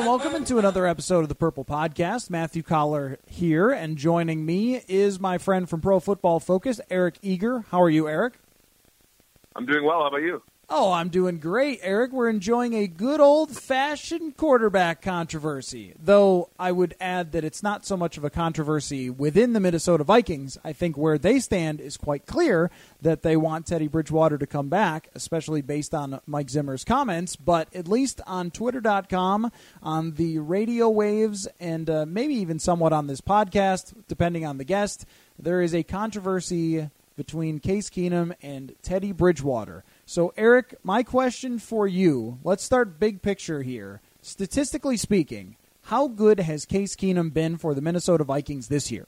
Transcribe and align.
And 0.00 0.08
welcome 0.08 0.34
into 0.34 0.56
another 0.56 0.86
episode 0.86 1.24
of 1.24 1.28
the 1.28 1.34
Purple 1.34 1.62
Podcast. 1.62 2.30
Matthew 2.30 2.62
Coller 2.62 3.18
here, 3.26 3.68
and 3.68 3.98
joining 3.98 4.46
me 4.46 4.80
is 4.88 5.20
my 5.20 5.36
friend 5.36 5.68
from 5.68 5.82
Pro 5.82 6.00
Football 6.00 6.40
Focus, 6.40 6.80
Eric 6.88 7.18
Eager. 7.20 7.66
How 7.70 7.82
are 7.82 7.90
you, 7.90 8.08
Eric? 8.08 8.38
I'm 9.54 9.66
doing 9.66 9.84
well. 9.84 10.00
How 10.00 10.06
about 10.06 10.22
you? 10.22 10.42
Oh, 10.72 10.92
I'm 10.92 11.08
doing 11.08 11.40
great, 11.40 11.80
Eric. 11.82 12.12
We're 12.12 12.28
enjoying 12.28 12.74
a 12.74 12.86
good 12.86 13.18
old 13.18 13.50
fashioned 13.50 14.36
quarterback 14.36 15.02
controversy. 15.02 15.94
Though 16.00 16.48
I 16.60 16.70
would 16.70 16.94
add 17.00 17.32
that 17.32 17.42
it's 17.42 17.60
not 17.60 17.84
so 17.84 17.96
much 17.96 18.16
of 18.16 18.22
a 18.22 18.30
controversy 18.30 19.10
within 19.10 19.52
the 19.52 19.58
Minnesota 19.58 20.04
Vikings. 20.04 20.58
I 20.62 20.72
think 20.72 20.96
where 20.96 21.18
they 21.18 21.40
stand 21.40 21.80
is 21.80 21.96
quite 21.96 22.24
clear 22.24 22.70
that 23.02 23.22
they 23.22 23.36
want 23.36 23.66
Teddy 23.66 23.88
Bridgewater 23.88 24.38
to 24.38 24.46
come 24.46 24.68
back, 24.68 25.08
especially 25.12 25.60
based 25.60 25.92
on 25.92 26.20
Mike 26.24 26.50
Zimmer's 26.50 26.84
comments. 26.84 27.34
But 27.34 27.74
at 27.74 27.88
least 27.88 28.20
on 28.24 28.52
Twitter.com, 28.52 29.50
on 29.82 30.12
the 30.12 30.38
radio 30.38 30.88
waves, 30.88 31.48
and 31.58 31.90
uh, 31.90 32.06
maybe 32.06 32.34
even 32.34 32.60
somewhat 32.60 32.92
on 32.92 33.08
this 33.08 33.20
podcast, 33.20 33.92
depending 34.06 34.46
on 34.46 34.58
the 34.58 34.64
guest, 34.64 35.04
there 35.36 35.62
is 35.62 35.74
a 35.74 35.82
controversy 35.82 36.90
between 37.16 37.58
Case 37.58 37.90
Keenum 37.90 38.34
and 38.40 38.74
Teddy 38.82 39.12
Bridgewater. 39.12 39.84
So, 40.10 40.32
Eric, 40.36 40.74
my 40.82 41.04
question 41.04 41.60
for 41.60 41.86
you 41.86 42.40
let's 42.42 42.64
start 42.64 42.98
big 42.98 43.22
picture 43.22 43.62
here. 43.62 44.00
Statistically 44.20 44.96
speaking, 44.96 45.54
how 45.82 46.08
good 46.08 46.40
has 46.40 46.64
Case 46.64 46.96
Keenum 46.96 47.32
been 47.32 47.56
for 47.56 47.74
the 47.74 47.80
Minnesota 47.80 48.24
Vikings 48.24 48.66
this 48.66 48.90
year? 48.90 49.06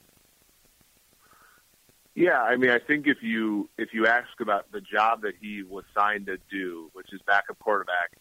Yeah, 2.15 2.41
I 2.41 2.55
mean, 2.55 2.69
I 2.69 2.79
think 2.79 3.05
if 3.05 3.17
you 3.21 3.67
if 3.77 3.89
you 3.93 4.07
ask 4.07 4.29
about 4.39 4.71
the 4.71 4.79
job 4.79 5.23
that 5.23 5.33
he 5.41 5.61
was 5.61 5.83
signed 5.93 6.27
to 6.27 6.37
do, 6.49 6.89
which 6.93 7.11
is 7.11 7.19
backup 7.27 7.59
quarterback, 7.59 8.13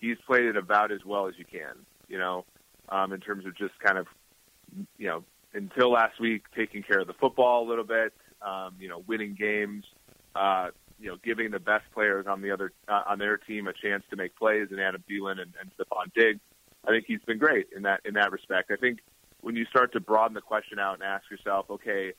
he's 0.00 0.16
played 0.26 0.46
it 0.46 0.56
about 0.56 0.90
as 0.90 1.04
well 1.04 1.28
as 1.28 1.34
you 1.38 1.44
can. 1.44 1.86
You 2.08 2.18
know, 2.18 2.44
um, 2.88 3.12
in 3.12 3.20
terms 3.20 3.46
of 3.46 3.56
just 3.56 3.78
kind 3.78 3.96
of, 3.96 4.08
you 4.98 5.06
know, 5.06 5.22
until 5.52 5.92
last 5.92 6.18
week, 6.18 6.46
taking 6.52 6.82
care 6.82 6.98
of 6.98 7.06
the 7.06 7.14
football 7.14 7.64
a 7.64 7.68
little 7.68 7.84
bit, 7.84 8.12
um, 8.42 8.74
you 8.80 8.88
know, 8.88 9.04
winning 9.06 9.36
games, 9.38 9.84
uh, 10.34 10.70
you 11.04 11.10
know, 11.10 11.18
giving 11.22 11.50
the 11.50 11.60
best 11.60 11.84
players 11.92 12.26
on 12.26 12.40
the 12.40 12.50
other 12.50 12.72
uh, 12.88 13.02
on 13.06 13.18
their 13.18 13.36
team 13.36 13.68
a 13.68 13.74
chance 13.74 14.02
to 14.08 14.16
make 14.16 14.34
plays, 14.36 14.68
and 14.70 14.80
Adam 14.80 15.04
Thielen 15.08 15.32
and, 15.32 15.52
and 15.60 15.70
Stefon 15.76 16.10
Diggs. 16.14 16.40
I 16.82 16.92
think 16.92 17.04
he's 17.06 17.20
been 17.26 17.36
great 17.36 17.68
in 17.76 17.82
that 17.82 18.00
in 18.06 18.14
that 18.14 18.32
respect. 18.32 18.70
I 18.70 18.76
think 18.76 19.00
when 19.42 19.54
you 19.54 19.66
start 19.66 19.92
to 19.92 20.00
broaden 20.00 20.32
the 20.32 20.40
question 20.40 20.78
out 20.78 20.94
and 20.94 21.02
ask 21.02 21.30
yourself, 21.30 21.66
okay, 21.68 22.14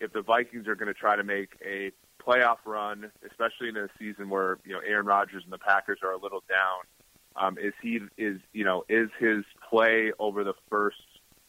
if 0.00 0.14
the 0.14 0.22
Vikings 0.22 0.66
are 0.68 0.74
going 0.74 0.88
to 0.88 0.98
try 0.98 1.16
to 1.16 1.22
make 1.22 1.50
a 1.62 1.92
playoff 2.18 2.56
run, 2.64 3.10
especially 3.30 3.68
in 3.68 3.76
a 3.76 3.88
season 3.98 4.30
where 4.30 4.56
you 4.64 4.72
know 4.72 4.80
Aaron 4.80 5.04
Rodgers 5.04 5.42
and 5.44 5.52
the 5.52 5.58
Packers 5.58 5.98
are 6.02 6.12
a 6.12 6.18
little 6.18 6.42
down, 6.48 7.46
um, 7.46 7.58
is 7.58 7.74
he 7.82 8.00
is 8.16 8.40
you 8.54 8.64
know 8.64 8.84
is 8.88 9.10
his 9.18 9.44
play 9.68 10.12
over 10.18 10.44
the 10.44 10.54
first 10.70 10.96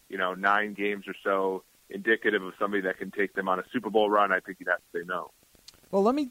you 0.09 0.18
know 0.18 0.34
nine 0.34 0.73
games 0.73 1.06
or 1.08 1.16
so 1.23 1.63
indicative 1.90 2.44
of 2.44 2.52
somebody 2.59 2.81
that 2.81 2.97
can 2.97 3.12
take 3.12 3.34
them 3.34 3.47
on 3.47 3.59
a 3.59 3.63
Super 3.72 3.90
Bowl 3.90 4.09
run? 4.09 4.34
I 4.34 4.41
think 4.41 4.58
you'd 4.59 4.68
have 4.68 4.79
to 4.79 5.00
say 5.00 5.06
no. 5.08 5.31
Well, 5.90 6.03
let 6.03 6.16
me 6.16 6.29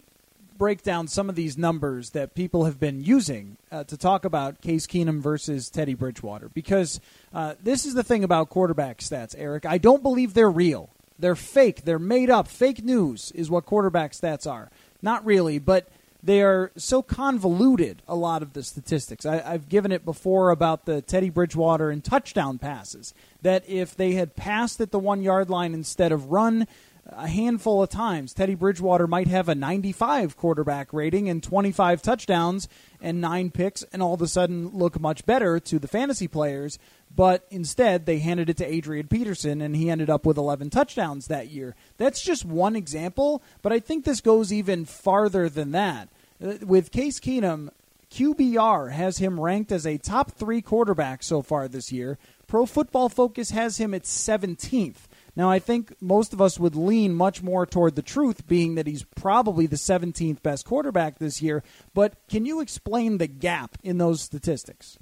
break 0.60 0.82
down 0.82 1.09
some 1.09 1.31
of 1.31 1.37
these 1.37 1.56
numbers 1.56 2.10
that 2.10 2.34
people 2.34 2.66
have 2.66 2.78
been 2.78 3.03
using 3.03 3.56
uh, 3.72 3.82
to 3.82 3.97
talk 3.97 4.26
about 4.26 4.60
Case 4.60 4.87
Keenum 4.87 5.19
versus 5.19 5.71
Teddy 5.71 5.94
Bridgewater 5.94 6.50
because 6.50 7.00
uh, 7.32 7.54
this 7.62 7.87
is 7.87 7.94
the 7.94 8.03
thing 8.03 8.25
about 8.25 8.50
quarterback 8.50 8.98
stats, 8.98 9.34
Eric. 9.38 9.65
I 9.65 9.78
don't 9.78 10.03
believe 10.03 10.34
they're 10.34 10.50
real. 10.50 10.91
They're 11.19 11.34
fake. 11.34 11.87
They're 11.87 11.98
made 11.98 12.28
up. 12.28 12.47
Fake 12.47 12.84
news 12.84 13.32
is 13.34 13.48
what 13.50 13.65
quarterback 13.65 14.12
stats 14.12 14.47
are. 14.47 14.71
Not 15.00 15.25
really, 15.25 15.59
but 15.59 15.88
they 16.22 16.43
are 16.43 16.72
so 16.77 17.00
convoluted, 17.00 18.03
a 18.06 18.15
lot 18.15 18.42
of 18.42 18.53
the 18.53 18.62
statistics. 18.62 19.25
I, 19.25 19.41
have 19.41 19.71
given 19.71 19.92
it 19.92 20.04
before 20.04 20.50
about 20.50 20.84
the 20.84 21.00
Teddy 21.00 21.31
Bridgewater 21.31 21.88
and 21.91 22.04
touchdown 22.04 22.59
passes, 22.59 23.15
that 23.41 23.66
if 23.66 23.97
they 23.97 24.12
had 24.12 24.37
passed 24.37 24.78
at 24.82 24.91
the 24.91 24.98
one 24.98 25.22
yard 25.22 25.48
line 25.48 25.72
instead 25.72 26.12
of 26.12 26.31
run, 26.31 26.66
a 27.06 27.28
handful 27.28 27.83
of 27.83 27.88
times. 27.88 28.33
Teddy 28.33 28.55
Bridgewater 28.55 29.06
might 29.06 29.28
have 29.28 29.49
a 29.49 29.55
95 29.55 30.37
quarterback 30.37 30.93
rating 30.93 31.28
and 31.28 31.43
25 31.43 32.03
touchdowns 32.03 32.69
and 33.00 33.21
nine 33.21 33.50
picks, 33.50 33.83
and 33.93 34.03
all 34.03 34.15
of 34.15 34.22
a 34.22 34.28
sudden 34.28 34.69
look 34.69 35.00
much 35.00 35.25
better 35.27 35.59
to 35.60 35.78
the 35.78 35.89
fantasy 35.89 36.28
players. 36.28 36.78
But 37.15 37.47
instead, 37.50 38.06
they 38.06 38.19
handed 38.19 38.49
it 38.49 38.56
to 38.59 38.72
Adrian 38.72 39.09
Peterson, 39.09 39.60
and 39.60 39.75
he 39.75 39.91
ended 39.91 40.10
up 40.10 40.25
with 40.25 40.37
11 40.37 40.71
touchdowns 40.71 41.27
that 41.27 41.49
year. 41.49 41.75
That's 41.97 42.22
just 42.22 42.44
one 42.44 42.77
example, 42.77 43.43
but 43.62 43.72
I 43.72 43.81
think 43.81 44.05
this 44.05 44.21
goes 44.21 44.53
even 44.53 44.84
farther 44.84 45.49
than 45.49 45.72
that. 45.72 46.09
Uh, 46.43 46.55
with 46.62 46.93
Case 46.93 47.19
Keenum, 47.19 47.71
QBR 48.10 48.93
has 48.93 49.19
him 49.19 49.39
ranked 49.39 49.71
as 49.71 49.87
a 49.87 49.99
top 49.99 50.33
three 50.33 50.60
quarterback 50.60 51.22
so 51.22 51.43
far 51.43 51.69
this 51.69 51.93
year. 51.93 52.19
Pro 52.47 52.66
Football 52.66 53.09
Focus 53.09 53.50
has 53.50 53.78
him 53.78 53.94
at 53.94 54.03
17th. 54.03 55.06
Now, 55.41 55.49
I 55.49 55.59
think 55.59 55.95
most 56.03 56.34
of 56.34 56.43
us 56.43 56.61
would 56.61 56.77
lean 56.77 57.15
much 57.15 57.43
more 57.43 57.65
toward 57.65 57.97
the 57.97 58.03
truth, 58.03 58.47
being 58.47 58.75
that 58.75 58.87
he's 58.87 59.05
probably 59.05 59.65
the 59.65 59.77
17th 59.77 60.43
best 60.43 60.67
quarterback 60.67 61.19
this 61.19 61.41
year. 61.41 61.62
But 61.95 62.12
can 62.28 62.45
you 62.45 62.61
explain 62.61 63.17
the 63.17 63.27
gap 63.27 63.78
in 63.83 63.97
those 63.97 64.21
statistics? 64.21 64.99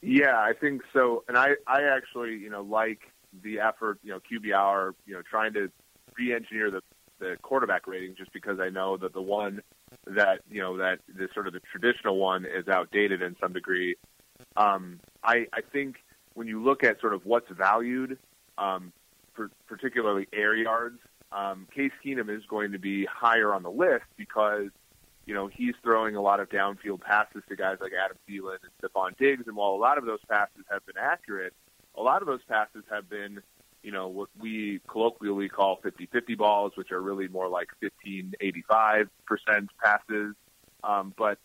Yeah, 0.00 0.38
I 0.38 0.54
think 0.58 0.80
so. 0.94 1.22
And 1.28 1.36
I, 1.36 1.50
I 1.66 1.82
actually, 1.82 2.38
you 2.38 2.48
know, 2.48 2.62
like 2.62 3.00
the 3.42 3.60
effort, 3.60 3.98
you 4.02 4.10
know, 4.10 4.20
QBR, 4.20 4.94
you 5.04 5.12
know, 5.12 5.20
trying 5.20 5.52
to 5.52 5.70
re-engineer 6.16 6.70
the 6.70 6.80
the 7.18 7.36
quarterback 7.42 7.86
rating, 7.86 8.14
just 8.16 8.32
because 8.32 8.58
I 8.58 8.70
know 8.70 8.96
that 8.96 9.12
the 9.12 9.20
one 9.20 9.60
that 10.06 10.40
you 10.50 10.62
know 10.62 10.78
that 10.78 11.00
the 11.14 11.28
sort 11.34 11.46
of 11.46 11.52
the 11.52 11.60
traditional 11.70 12.16
one 12.16 12.46
is 12.46 12.66
outdated 12.68 13.20
in 13.20 13.36
some 13.38 13.52
degree. 13.52 13.96
Um, 14.56 14.98
I, 15.22 15.46
I 15.52 15.60
think 15.60 15.96
when 16.32 16.46
you 16.46 16.64
look 16.64 16.82
at 16.82 17.02
sort 17.02 17.12
of 17.12 17.26
what's 17.26 17.50
valued 17.50 18.18
um, 18.62 18.92
for, 19.34 19.50
particularly 19.66 20.28
air 20.32 20.54
yards, 20.54 20.98
um, 21.32 21.66
Case 21.74 21.92
Keenum 22.04 22.34
is 22.34 22.44
going 22.46 22.72
to 22.72 22.78
be 22.78 23.06
higher 23.06 23.54
on 23.54 23.62
the 23.62 23.70
list 23.70 24.04
because 24.16 24.68
you 25.26 25.34
know 25.34 25.46
he's 25.46 25.74
throwing 25.82 26.14
a 26.14 26.20
lot 26.20 26.40
of 26.40 26.48
downfield 26.48 27.00
passes 27.00 27.42
to 27.48 27.56
guys 27.56 27.78
like 27.80 27.92
Adam 27.92 28.16
Thielen 28.28 28.58
and 28.62 28.72
Stefon 28.80 29.16
Diggs, 29.16 29.44
and 29.46 29.56
while 29.56 29.70
a 29.70 29.80
lot 29.80 29.98
of 29.98 30.04
those 30.04 30.20
passes 30.28 30.64
have 30.70 30.84
been 30.86 30.98
accurate, 31.00 31.54
a 31.96 32.02
lot 32.02 32.22
of 32.22 32.28
those 32.28 32.42
passes 32.48 32.84
have 32.90 33.08
been 33.08 33.40
you 33.82 33.90
know 33.90 34.08
what 34.08 34.28
we 34.38 34.80
colloquially 34.86 35.48
call 35.48 35.80
50-50 35.82 36.36
balls, 36.36 36.72
which 36.76 36.92
are 36.92 37.00
really 37.00 37.28
more 37.28 37.48
like 37.48 37.68
15-85 38.04 39.08
percent 39.26 39.70
passes. 39.82 40.34
Um, 40.84 41.14
but 41.16 41.38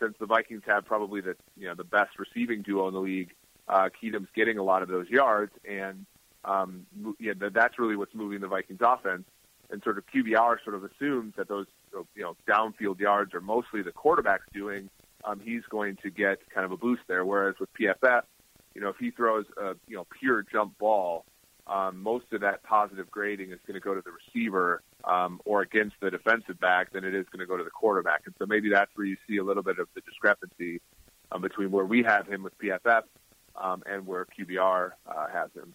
since 0.00 0.14
the 0.18 0.26
Vikings 0.26 0.62
have 0.66 0.86
probably 0.86 1.20
the 1.20 1.36
you 1.56 1.68
know 1.68 1.74
the 1.74 1.84
best 1.84 2.18
receiving 2.18 2.62
duo 2.62 2.88
in 2.88 2.94
the 2.94 3.00
league, 3.00 3.34
uh, 3.68 3.90
Keenum's 4.02 4.30
getting 4.34 4.56
a 4.58 4.62
lot 4.62 4.82
of 4.82 4.88
those 4.88 5.08
yards, 5.08 5.52
and 5.68 6.06
um, 6.44 6.86
yeah, 7.18 7.32
that's 7.52 7.78
really 7.78 7.96
what's 7.96 8.14
moving 8.14 8.40
the 8.40 8.48
Vikings 8.48 8.80
offense. 8.82 9.24
And 9.70 9.82
sort 9.82 9.96
of 9.98 10.04
QBR 10.06 10.62
sort 10.62 10.76
of 10.76 10.84
assumes 10.84 11.34
that 11.36 11.48
those 11.48 11.66
you 12.14 12.22
know 12.22 12.36
downfield 12.46 13.00
yards 13.00 13.34
are 13.34 13.40
mostly 13.40 13.82
the 13.82 13.92
quarterback's 13.92 14.46
doing. 14.52 14.90
Um, 15.24 15.40
he's 15.40 15.62
going 15.70 15.96
to 16.02 16.10
get 16.10 16.38
kind 16.50 16.66
of 16.66 16.72
a 16.72 16.76
boost 16.76 17.02
there. 17.08 17.24
Whereas 17.24 17.54
with 17.58 17.70
PFF, 17.72 18.22
you 18.74 18.82
know, 18.82 18.90
if 18.90 18.96
he 18.98 19.10
throws 19.10 19.46
a 19.56 19.74
you 19.88 19.96
know 19.96 20.06
pure 20.20 20.42
jump 20.42 20.78
ball, 20.78 21.24
um, 21.66 22.02
most 22.02 22.26
of 22.32 22.42
that 22.42 22.62
positive 22.62 23.10
grading 23.10 23.52
is 23.52 23.58
going 23.66 23.74
to 23.74 23.80
go 23.80 23.94
to 23.94 24.02
the 24.02 24.10
receiver 24.10 24.82
um, 25.04 25.40
or 25.44 25.62
against 25.62 25.96
the 26.00 26.10
defensive 26.10 26.60
back 26.60 26.92
than 26.92 27.04
it 27.04 27.14
is 27.14 27.26
going 27.32 27.40
to 27.40 27.46
go 27.46 27.56
to 27.56 27.64
the 27.64 27.70
quarterback. 27.70 28.22
And 28.26 28.34
so 28.38 28.46
maybe 28.46 28.68
that's 28.68 28.90
where 28.94 29.06
you 29.06 29.16
see 29.26 29.38
a 29.38 29.44
little 29.44 29.62
bit 29.62 29.78
of 29.78 29.88
the 29.94 30.02
discrepancy 30.02 30.80
um, 31.32 31.40
between 31.40 31.70
where 31.70 31.86
we 31.86 32.02
have 32.02 32.26
him 32.26 32.42
with 32.42 32.56
PFF 32.58 33.02
um, 33.56 33.82
and 33.86 34.06
where 34.06 34.26
QBR 34.38 34.90
uh, 35.06 35.26
has 35.32 35.50
him. 35.54 35.74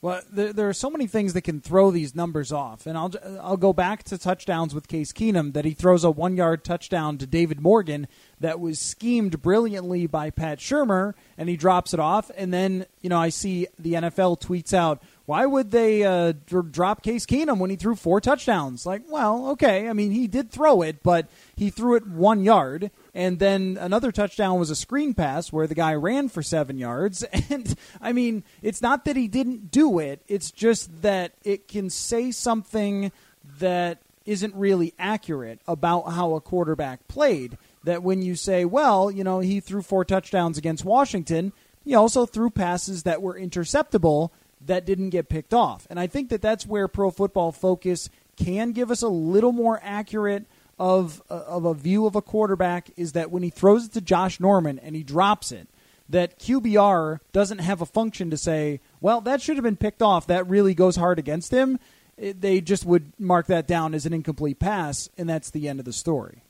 Well, 0.00 0.22
there, 0.30 0.52
there, 0.52 0.68
are 0.68 0.74
so 0.74 0.90
many 0.90 1.08
things 1.08 1.32
that 1.32 1.42
can 1.42 1.60
throw 1.60 1.90
these 1.90 2.14
numbers 2.14 2.52
off, 2.52 2.86
and 2.86 2.96
I'll 2.96 3.12
I'll 3.40 3.56
go 3.56 3.72
back 3.72 4.04
to 4.04 4.16
touchdowns 4.16 4.72
with 4.72 4.86
Case 4.86 5.12
Keenum 5.12 5.54
that 5.54 5.64
he 5.64 5.72
throws 5.72 6.04
a 6.04 6.10
one 6.10 6.36
yard 6.36 6.62
touchdown 6.62 7.18
to 7.18 7.26
David 7.26 7.60
Morgan 7.60 8.06
that 8.38 8.60
was 8.60 8.78
schemed 8.78 9.42
brilliantly 9.42 10.06
by 10.06 10.30
Pat 10.30 10.60
Shurmur, 10.60 11.14
and 11.36 11.48
he 11.48 11.56
drops 11.56 11.92
it 11.94 11.98
off, 11.98 12.30
and 12.36 12.54
then 12.54 12.86
you 13.00 13.10
know 13.10 13.18
I 13.18 13.30
see 13.30 13.66
the 13.76 13.94
NFL 13.94 14.40
tweets 14.40 14.72
out, 14.72 15.02
why 15.28 15.44
would 15.44 15.72
they 15.72 16.04
uh, 16.04 16.32
drop 16.70 17.02
Case 17.02 17.26
Keenum 17.26 17.58
when 17.58 17.68
he 17.68 17.76
threw 17.76 17.94
four 17.94 18.18
touchdowns? 18.18 18.86
Like, 18.86 19.02
well, 19.10 19.50
okay. 19.50 19.86
I 19.86 19.92
mean, 19.92 20.10
he 20.10 20.26
did 20.26 20.50
throw 20.50 20.80
it, 20.80 21.02
but 21.02 21.28
he 21.54 21.68
threw 21.68 21.96
it 21.96 22.06
one 22.06 22.44
yard. 22.44 22.90
And 23.14 23.38
then 23.38 23.76
another 23.78 24.10
touchdown 24.10 24.58
was 24.58 24.70
a 24.70 24.74
screen 24.74 25.12
pass 25.12 25.52
where 25.52 25.66
the 25.66 25.74
guy 25.74 25.92
ran 25.92 26.30
for 26.30 26.42
seven 26.42 26.78
yards. 26.78 27.26
And 27.50 27.76
I 28.00 28.14
mean, 28.14 28.42
it's 28.62 28.80
not 28.80 29.04
that 29.04 29.16
he 29.16 29.28
didn't 29.28 29.70
do 29.70 29.98
it, 29.98 30.22
it's 30.28 30.50
just 30.50 31.02
that 31.02 31.32
it 31.44 31.68
can 31.68 31.90
say 31.90 32.30
something 32.30 33.12
that 33.58 33.98
isn't 34.24 34.54
really 34.54 34.94
accurate 34.98 35.60
about 35.68 36.12
how 36.12 36.36
a 36.36 36.40
quarterback 36.40 37.06
played. 37.06 37.58
That 37.84 38.02
when 38.02 38.22
you 38.22 38.34
say, 38.34 38.64
well, 38.64 39.10
you 39.10 39.24
know, 39.24 39.40
he 39.40 39.60
threw 39.60 39.82
four 39.82 40.06
touchdowns 40.06 40.56
against 40.56 40.86
Washington, 40.86 41.52
he 41.84 41.94
also 41.94 42.24
threw 42.24 42.48
passes 42.48 43.02
that 43.02 43.20
were 43.20 43.38
interceptable 43.38 44.30
that 44.66 44.84
didn't 44.84 45.10
get 45.10 45.28
picked 45.28 45.54
off. 45.54 45.86
And 45.90 45.98
I 45.98 46.06
think 46.06 46.30
that 46.30 46.42
that's 46.42 46.66
where 46.66 46.88
Pro 46.88 47.10
Football 47.10 47.52
Focus 47.52 48.10
can 48.36 48.72
give 48.72 48.90
us 48.90 49.02
a 49.02 49.08
little 49.08 49.52
more 49.52 49.80
accurate 49.82 50.46
of 50.78 51.22
uh, 51.28 51.42
of 51.46 51.64
a 51.64 51.74
view 51.74 52.06
of 52.06 52.14
a 52.14 52.22
quarterback 52.22 52.90
is 52.96 53.12
that 53.12 53.30
when 53.30 53.42
he 53.42 53.50
throws 53.50 53.86
it 53.86 53.92
to 53.92 54.00
Josh 54.00 54.38
Norman 54.38 54.78
and 54.78 54.94
he 54.94 55.02
drops 55.02 55.50
it, 55.50 55.68
that 56.08 56.38
QBR 56.38 57.20
doesn't 57.32 57.58
have 57.58 57.82
a 57.82 57.86
function 57.86 58.30
to 58.30 58.36
say, 58.36 58.80
well, 59.00 59.20
that 59.22 59.42
should 59.42 59.56
have 59.56 59.64
been 59.64 59.76
picked 59.76 60.02
off. 60.02 60.26
That 60.26 60.48
really 60.48 60.74
goes 60.74 60.96
hard 60.96 61.18
against 61.18 61.52
him. 61.52 61.78
It, 62.16 62.40
they 62.40 62.60
just 62.60 62.84
would 62.84 63.12
mark 63.18 63.46
that 63.46 63.66
down 63.66 63.94
as 63.94 64.06
an 64.06 64.12
incomplete 64.12 64.58
pass, 64.58 65.08
and 65.18 65.28
that's 65.28 65.50
the 65.50 65.68
end 65.68 65.78
of 65.78 65.84
the 65.84 65.92
story. 65.92 66.42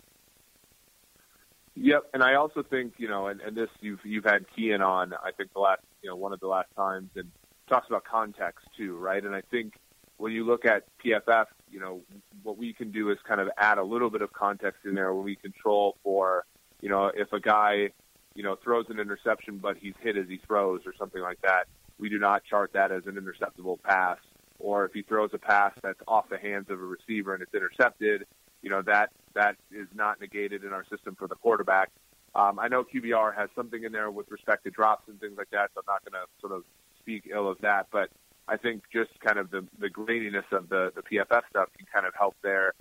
Yep, 1.75 2.10
and 2.14 2.22
I 2.22 2.34
also 2.34 2.62
think 2.62 2.94
you 2.99 3.08
know, 3.08 3.28
and, 3.28 3.40
and 3.40 3.56
this 3.56 3.69
you've 3.81 4.05
you've 4.05 4.25
had 4.25 4.46
Kian 4.56 4.84
on. 4.84 5.12
I 5.12 5.31
think 5.31 5.52
the 5.52 5.60
last 5.60 5.82
you 6.02 6.10
know 6.10 6.16
one 6.16 6.32
of 6.32 6.40
the 6.40 6.49
last 6.49 6.69
times, 6.76 7.10
and 7.14 7.31
talks 7.69 7.88
about 7.88 8.05
context 8.05 8.67
too, 8.76 8.97
right? 8.97 9.23
And 9.23 9.35
I 9.35 9.43
think 9.50 9.75
when 10.17 10.32
you 10.32 10.44
look 10.44 10.65
at 10.65 10.85
PFF, 11.05 11.47
you 11.70 11.81
know, 11.81 12.00
what 12.43 12.59
we 12.59 12.73
can 12.73 12.91
do 12.91 13.11
is 13.11 13.19
kind 13.26 13.41
of 13.41 13.49
add 13.56 13.79
a 13.79 13.82
little 13.85 14.11
bit 14.11 14.23
of 14.23 14.32
context 14.32 14.81
in 14.85 14.94
there 14.94 15.15
when 15.15 15.25
we 15.25 15.37
control 15.37 15.97
for, 16.03 16.44
you 16.81 16.88
know, 16.88 17.11
if 17.15 17.32
a 17.32 17.41
guy, 17.41 17.91
you 18.35 18.43
know, 18.43 18.56
throws 18.62 18.87
an 18.88 18.99
interception 18.99 19.59
but 19.59 19.76
he's 19.76 19.94
hit 20.00 20.17
as 20.17 20.26
he 20.29 20.38
throws 20.47 20.82
or 20.87 20.94
something 20.99 21.23
like 21.23 21.41
that, 21.43 21.67
we 21.99 22.09
do 22.09 22.19
not 22.19 22.44
chart 22.44 22.73
that 22.75 22.93
as 22.93 23.06
an 23.06 23.15
interceptable 23.15 23.81
pass. 23.82 24.19
Or 24.59 24.85
if 24.85 24.93
he 24.93 25.03
throws 25.03 25.31
a 25.35 25.38
pass 25.38 25.73
that's 25.82 26.00
off 26.09 26.29
the 26.29 26.38
hands 26.38 26.67
of 26.69 26.81
a 26.81 26.85
receiver 26.85 27.32
and 27.32 27.43
it's 27.43 27.55
intercepted, 27.55 28.26
you 28.62 28.70
know, 28.70 28.82
that 28.82 29.11
that 29.35 29.56
is 29.70 29.87
not 29.94 30.20
negated 30.20 30.65
in 30.65 30.73
our 30.73 30.85
system 30.87 31.15
for 31.17 31.29
the 31.29 31.37
quarterback. 31.37 31.91
Um, 32.35 32.59
I 32.59 32.69
know 32.69 32.85
QBR 32.85 33.37
has 33.37 33.50
something 33.55 33.85
in 33.85 33.93
there 33.93 34.11
with 34.11 34.31
respect 34.31 34.65
to 34.65 34.70
drops 34.70 35.09
and 35.09 35.19
things 35.20 35.35
like 35.38 35.50
that, 35.50 35.70
so 35.75 35.81
I'm 35.81 35.94
not 35.94 36.05
going 36.05 36.20
to 36.20 36.26
sort 36.41 36.53
of 36.53 36.65
speak 37.08 37.31
ill 37.32 37.50
of 37.50 37.58
that, 37.62 37.87
but 37.90 38.10
I 38.46 38.56
think 38.56 38.82
just 38.93 39.10
kind 39.20 39.38
of 39.38 39.50
the, 39.50 39.66
the 39.78 39.88
graininess 39.88 40.50
of 40.52 40.69
the, 40.69 40.93
the 40.94 41.02
PFF 41.02 41.43
stuff 41.49 41.69
can 41.76 41.87
kind 41.93 42.06
of 42.06 42.14
help 42.14 42.37
there. 42.43 42.75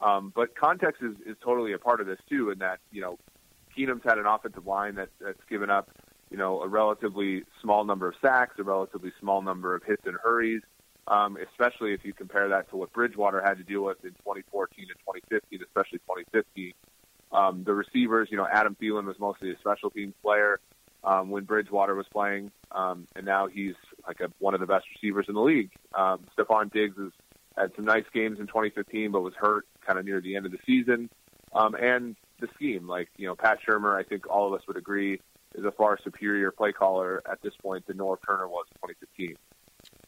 Um, 0.00 0.32
but 0.34 0.56
context 0.56 1.02
is, 1.02 1.14
is 1.26 1.36
totally 1.44 1.72
a 1.72 1.78
part 1.78 2.00
of 2.00 2.06
this 2.06 2.18
too, 2.28 2.50
in 2.50 2.58
that, 2.60 2.78
you 2.90 3.02
know, 3.02 3.18
Keenum's 3.76 4.02
had 4.04 4.18
an 4.18 4.26
offensive 4.26 4.66
line 4.66 4.94
that, 4.94 5.08
that's 5.20 5.40
given 5.50 5.68
up, 5.68 5.90
you 6.30 6.36
know, 6.36 6.62
a 6.62 6.68
relatively 6.68 7.44
small 7.62 7.84
number 7.84 8.08
of 8.08 8.14
sacks, 8.22 8.54
a 8.58 8.62
relatively 8.62 9.12
small 9.20 9.42
number 9.42 9.74
of 9.74 9.82
hits 9.84 10.02
and 10.06 10.16
hurries, 10.22 10.62
um, 11.08 11.36
especially 11.50 11.92
if 11.92 12.04
you 12.04 12.14
compare 12.14 12.48
that 12.48 12.70
to 12.70 12.76
what 12.76 12.92
Bridgewater 12.92 13.42
had 13.42 13.58
to 13.58 13.64
deal 13.64 13.82
with 13.82 13.98
in 14.04 14.10
2014 14.10 14.86
and 14.88 14.98
2015, 15.00 15.60
especially 15.62 15.98
2015. 15.98 16.72
Um, 17.32 17.64
the 17.64 17.74
receivers, 17.74 18.28
you 18.30 18.36
know, 18.36 18.46
Adam 18.50 18.76
Thielen 18.80 19.06
was 19.06 19.18
mostly 19.18 19.50
a 19.50 19.58
special 19.58 19.90
teams 19.90 20.14
player 20.22 20.60
um, 21.04 21.30
when 21.30 21.44
Bridgewater 21.44 21.94
was 21.94 22.06
playing, 22.12 22.50
um, 22.72 23.06
and 23.14 23.24
now 23.24 23.46
he's 23.46 23.74
like 24.06 24.20
a, 24.20 24.30
one 24.38 24.54
of 24.54 24.60
the 24.60 24.66
best 24.66 24.86
receivers 24.94 25.26
in 25.28 25.34
the 25.34 25.40
league. 25.40 25.70
Um, 25.94 26.24
Stefon 26.36 26.72
Diggs 26.72 26.96
has 26.98 27.12
had 27.56 27.72
some 27.76 27.84
nice 27.84 28.04
games 28.12 28.40
in 28.40 28.46
2015, 28.46 29.12
but 29.12 29.20
was 29.20 29.34
hurt 29.34 29.66
kind 29.86 29.98
of 29.98 30.04
near 30.04 30.20
the 30.20 30.36
end 30.36 30.46
of 30.46 30.52
the 30.52 30.58
season. 30.66 31.10
Um, 31.52 31.74
and 31.74 32.16
the 32.40 32.48
scheme, 32.54 32.88
like 32.88 33.08
you 33.16 33.26
know, 33.26 33.34
Pat 33.34 33.58
Shurmur, 33.66 33.98
I 33.98 34.02
think 34.02 34.28
all 34.28 34.46
of 34.46 34.58
us 34.58 34.66
would 34.66 34.76
agree, 34.76 35.20
is 35.54 35.64
a 35.64 35.70
far 35.70 35.98
superior 36.02 36.50
play 36.50 36.72
caller 36.72 37.22
at 37.30 37.40
this 37.42 37.54
point 37.62 37.86
than 37.86 37.98
Norv 37.98 38.18
Turner 38.26 38.48
was 38.48 38.66
in 38.70 38.88
2015. 38.88 39.36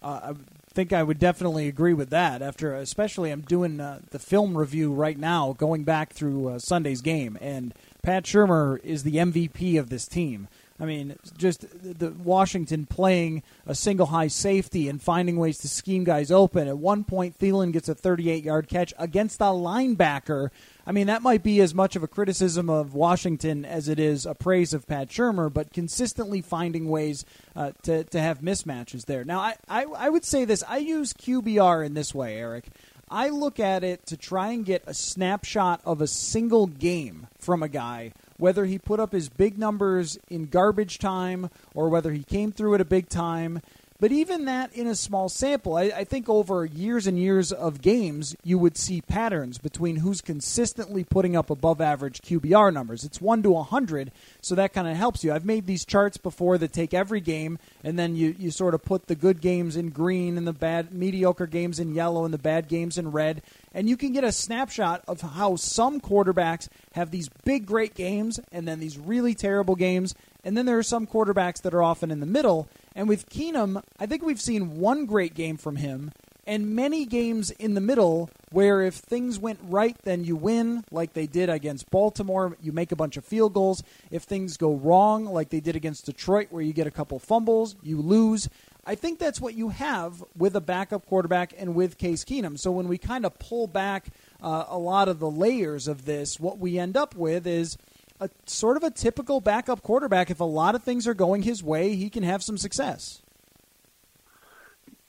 Uh, 0.03 0.33
I 0.33 0.35
think 0.73 0.93
I 0.93 1.03
would 1.03 1.19
definitely 1.19 1.69
agree 1.69 1.95
with 1.95 2.11
that. 2.11 2.43
After, 2.43 2.75
especially, 2.75 3.31
I'm 3.31 3.43
doing 3.43 3.81
uh, 3.81 4.01
the 4.11 4.19
film 4.19 4.57
review 4.57 4.93
right 4.93 5.19
now, 5.19 5.55
going 5.57 5.85
back 5.85 6.13
through 6.13 6.49
uh, 6.49 6.59
Sunday's 6.59 7.01
game, 7.01 7.39
and 7.41 7.75
Pat 8.03 8.25
Shurmur 8.25 8.83
is 8.85 9.03
the 9.03 9.17
MVP 9.17 9.79
of 9.79 9.91
this 9.91 10.07
team. 10.07 10.49
I 10.79 10.85
mean, 10.85 11.17
just 11.39 11.65
the 11.83 12.11
Washington 12.11 12.87
playing 12.87 13.43
a 13.67 13.75
single 13.75 14.07
high 14.07 14.29
safety 14.29 14.89
and 14.89 15.01
finding 15.01 15.37
ways 15.37 15.59
to 15.59 15.69
scheme 15.69 16.05
guys 16.05 16.31
open. 16.31 16.69
At 16.69 16.77
one 16.77 17.03
point, 17.03 17.39
Thielen 17.39 17.73
gets 17.73 17.89
a 17.89 17.95
38 17.95 18.45
yard 18.45 18.69
catch 18.69 18.93
against 18.99 19.41
a 19.41 19.45
linebacker. 19.45 20.51
I 20.87 20.93
mean, 20.93 21.07
that 21.07 21.23
might 21.23 21.43
be 21.43 21.61
as 21.61 21.75
much 21.75 21.97
of 21.97 22.03
a 22.03 22.09
criticism 22.09 22.69
of 22.69 22.95
Washington 22.95 23.65
as 23.65 23.89
it 23.89 23.99
is 23.99 24.27
a 24.27 24.35
praise 24.35 24.75
of 24.75 24.87
Pat 24.87 25.09
Shurmur, 25.09 25.53
but 25.53 25.73
consistently 25.73 26.43
finding 26.43 26.89
ways 26.89 27.25
uh, 27.57 27.73
to, 27.83 28.05
to 28.05 28.21
have 28.21 28.41
mismatches 28.41 29.07
there. 29.07 29.25
Now, 29.25 29.41
I, 29.41 29.57
I, 29.69 29.85
I 29.85 30.09
would 30.11 30.25
say 30.25 30.45
this 30.45 30.63
I 30.69 30.79
use 30.79 31.13
QBR 31.15 31.87
in 31.87 31.95
this 31.95 32.15
way, 32.15 32.37
Eric. 32.37 32.67
I 33.09 33.29
look 33.29 33.61
at 33.61 33.85
it 33.85 34.05
to 34.07 34.17
try 34.17 34.49
and 34.49 34.65
get 34.65 34.83
a 34.87 34.95
snapshot 34.95 35.81
of 35.85 36.01
a 36.01 36.09
single 36.09 36.67
game 36.67 37.29
from 37.39 37.63
a 37.63 37.69
guy 37.69 38.13
whether 38.39 38.65
he 38.65 38.79
put 38.79 39.01
up 39.01 39.13
his 39.13 39.29
big 39.29 39.59
numbers 39.59 40.19
in 40.29 40.47
garbage 40.47 40.99
time 40.99 41.51
or 41.75 41.89
whether 41.89 42.13
he 42.13 42.23
came 42.23 42.53
through 42.53 42.75
at 42.75 42.81
a 42.81 42.85
big 42.85 43.09
time. 43.09 43.61
But 43.99 44.13
even 44.13 44.45
that 44.45 44.75
in 44.75 44.87
a 44.87 44.95
small 44.95 45.31
sample, 45.31 45.77
I, 45.77 45.85
I, 45.85 46.05
think 46.05 46.29
over 46.29 46.67
years 46.67 47.07
and 47.07 47.19
years 47.19 47.51
of 47.51 47.81
games, 47.81 48.37
you 48.45 48.59
would 48.59 48.77
see 48.77 49.01
patterns 49.01 49.57
between 49.57 49.97
who's 49.97 50.21
consistently 50.21 51.03
putting 51.03 51.35
up 51.35 51.49
above 51.49 51.81
average 51.81 52.21
QBR 52.21 52.75
numbers. 52.75 53.05
It's 53.05 53.23
1 53.23 53.43
to 53.45 53.53
100, 53.53 54.13
so 54.43 54.55
that 54.55 54.75
kind 54.75 54.87
of 54.87 54.99
helps 54.99 55.25
you. 55.25 55.33
I've 55.33 55.47
made 55.47 55.67
these 55.67 55.87
charts 55.87 56.19
before 56.19 56.59
that 56.59 56.75
take 56.75 56.93
every 56.93 57.23
game, 57.23 57.59
and 57.83 57.99
then 57.99 58.17
you, 58.17 58.35
you 58.39 58.51
sort 58.51 58.75
of 58.75 58.85
put 58.85 59.07
the 59.07 59.15
good 59.15 59.41
games 59.41 59.77
in 59.77 59.89
green 59.89 60.37
and 60.37 60.47
the 60.47 60.53
bad, 60.53 60.93
mediocre 60.93 61.47
games 61.47 61.81
in 61.81 61.95
yellow 61.95 62.27
and 62.27 62.35
the 62.35 62.39
bad 62.39 62.69
games 62.69 62.99
in 62.99 63.13
red, 63.13 63.41
and 63.77 63.91
you 63.91 63.97
can 63.97 64.15
get 64.15 64.25
a 64.25 64.33
snapshot 64.33 65.05
of 65.07 65.21
how 65.21 65.55
some 65.55 66.01
quarterbacks 66.01 66.67
have 66.95 67.11
these 67.11 67.29
big, 67.45 67.67
great 67.67 67.95
games 67.95 68.41
and 68.51 68.67
then 68.67 68.81
these 68.81 68.99
really 68.99 69.35
terrible 69.35 69.77
games, 69.77 70.15
and 70.43 70.57
then 70.57 70.65
there 70.65 70.79
are 70.79 70.83
some 70.83 71.07
quarterbacks 71.07 71.61
that 71.61 71.75
are 71.75 71.83
often 71.83 72.11
in 72.11 72.21
the 72.21 72.27
middle 72.27 72.67
and 72.97 73.11
with 73.11 73.29
Keenum, 73.29 73.83
I 74.01 74.07
think 74.07 74.23
we've 74.23 74.41
seen 74.41 74.81
one 74.81 75.05
great 75.05 75.35
game 75.35 75.59
from 75.59 75.77
him 75.77 76.13
and 76.47 76.75
many 76.75 77.05
games 77.05 77.51
in 77.51 77.75
the 77.75 77.81
middle 77.81 78.31
where 78.53 78.81
if 78.81 78.95
things 78.95 79.39
went 79.39 79.59
right, 79.63 79.97
then 80.05 80.25
you 80.25 80.35
win, 80.35 80.85
like 80.91 81.13
they 81.13 81.27
did 81.27 81.51
against 81.51 81.91
Baltimore. 81.91 82.57
You 82.63 82.73
make 82.73 82.93
a 82.93 82.97
bunch 82.97 83.17
of 83.17 83.25
field 83.25 83.53
goals. 83.53 83.83
If 84.11 84.23
things 84.23 84.57
go 84.57 84.75
wrong, 84.75 85.27
like 85.27 85.51
they 85.51 85.61
did 85.61 85.77
against 85.77 86.07
Detroit, 86.07 86.49
where 86.51 86.63
you 86.63 86.73
get 86.73 86.87
a 86.87 86.91
couple 86.91 87.19
fumbles, 87.19 87.77
you 87.83 88.01
lose. 88.01 88.49
I 88.87 88.95
think 88.95 89.19
that's 89.19 89.41
what 89.41 89.55
you 89.55 89.71
have 89.71 90.23
with 90.37 90.55
a 90.55 90.61
backup 90.61 91.07
quarterback 91.07 91.53
and 91.59 91.75
with 91.75 91.99
Case 91.99 92.25
Keenum. 92.25 92.57
So 92.57 92.71
when 92.71 92.87
we 92.87 92.99
kind 92.99 93.27
of 93.27 93.37
pull 93.39 93.67
back 93.67 94.07
uh, 94.41 94.65
a 94.69 94.79
lot 94.79 95.09
of 95.09 95.19
the 95.19 95.29
layers 95.29 95.89
of 95.89 96.05
this, 96.05 96.39
what 96.39 96.59
we 96.59 96.79
end 96.79 96.97
up 96.97 97.17
with 97.17 97.49
is 97.49 97.77
a 98.21 98.31
sort 98.47 98.77
of 98.77 98.85
a 98.85 98.91
typical 98.91 99.41
backup 99.41 99.83
quarterback. 99.83 100.31
If 100.31 100.39
a 100.39 100.45
lot 100.45 100.77
of 100.77 100.85
things 100.85 101.09
are 101.09 101.15
going 101.15 101.43
his 101.43 101.65
way, 101.65 101.97
he 101.97 102.09
can 102.09 102.23
have 102.23 102.45
some 102.45 102.57
success. 102.57 103.23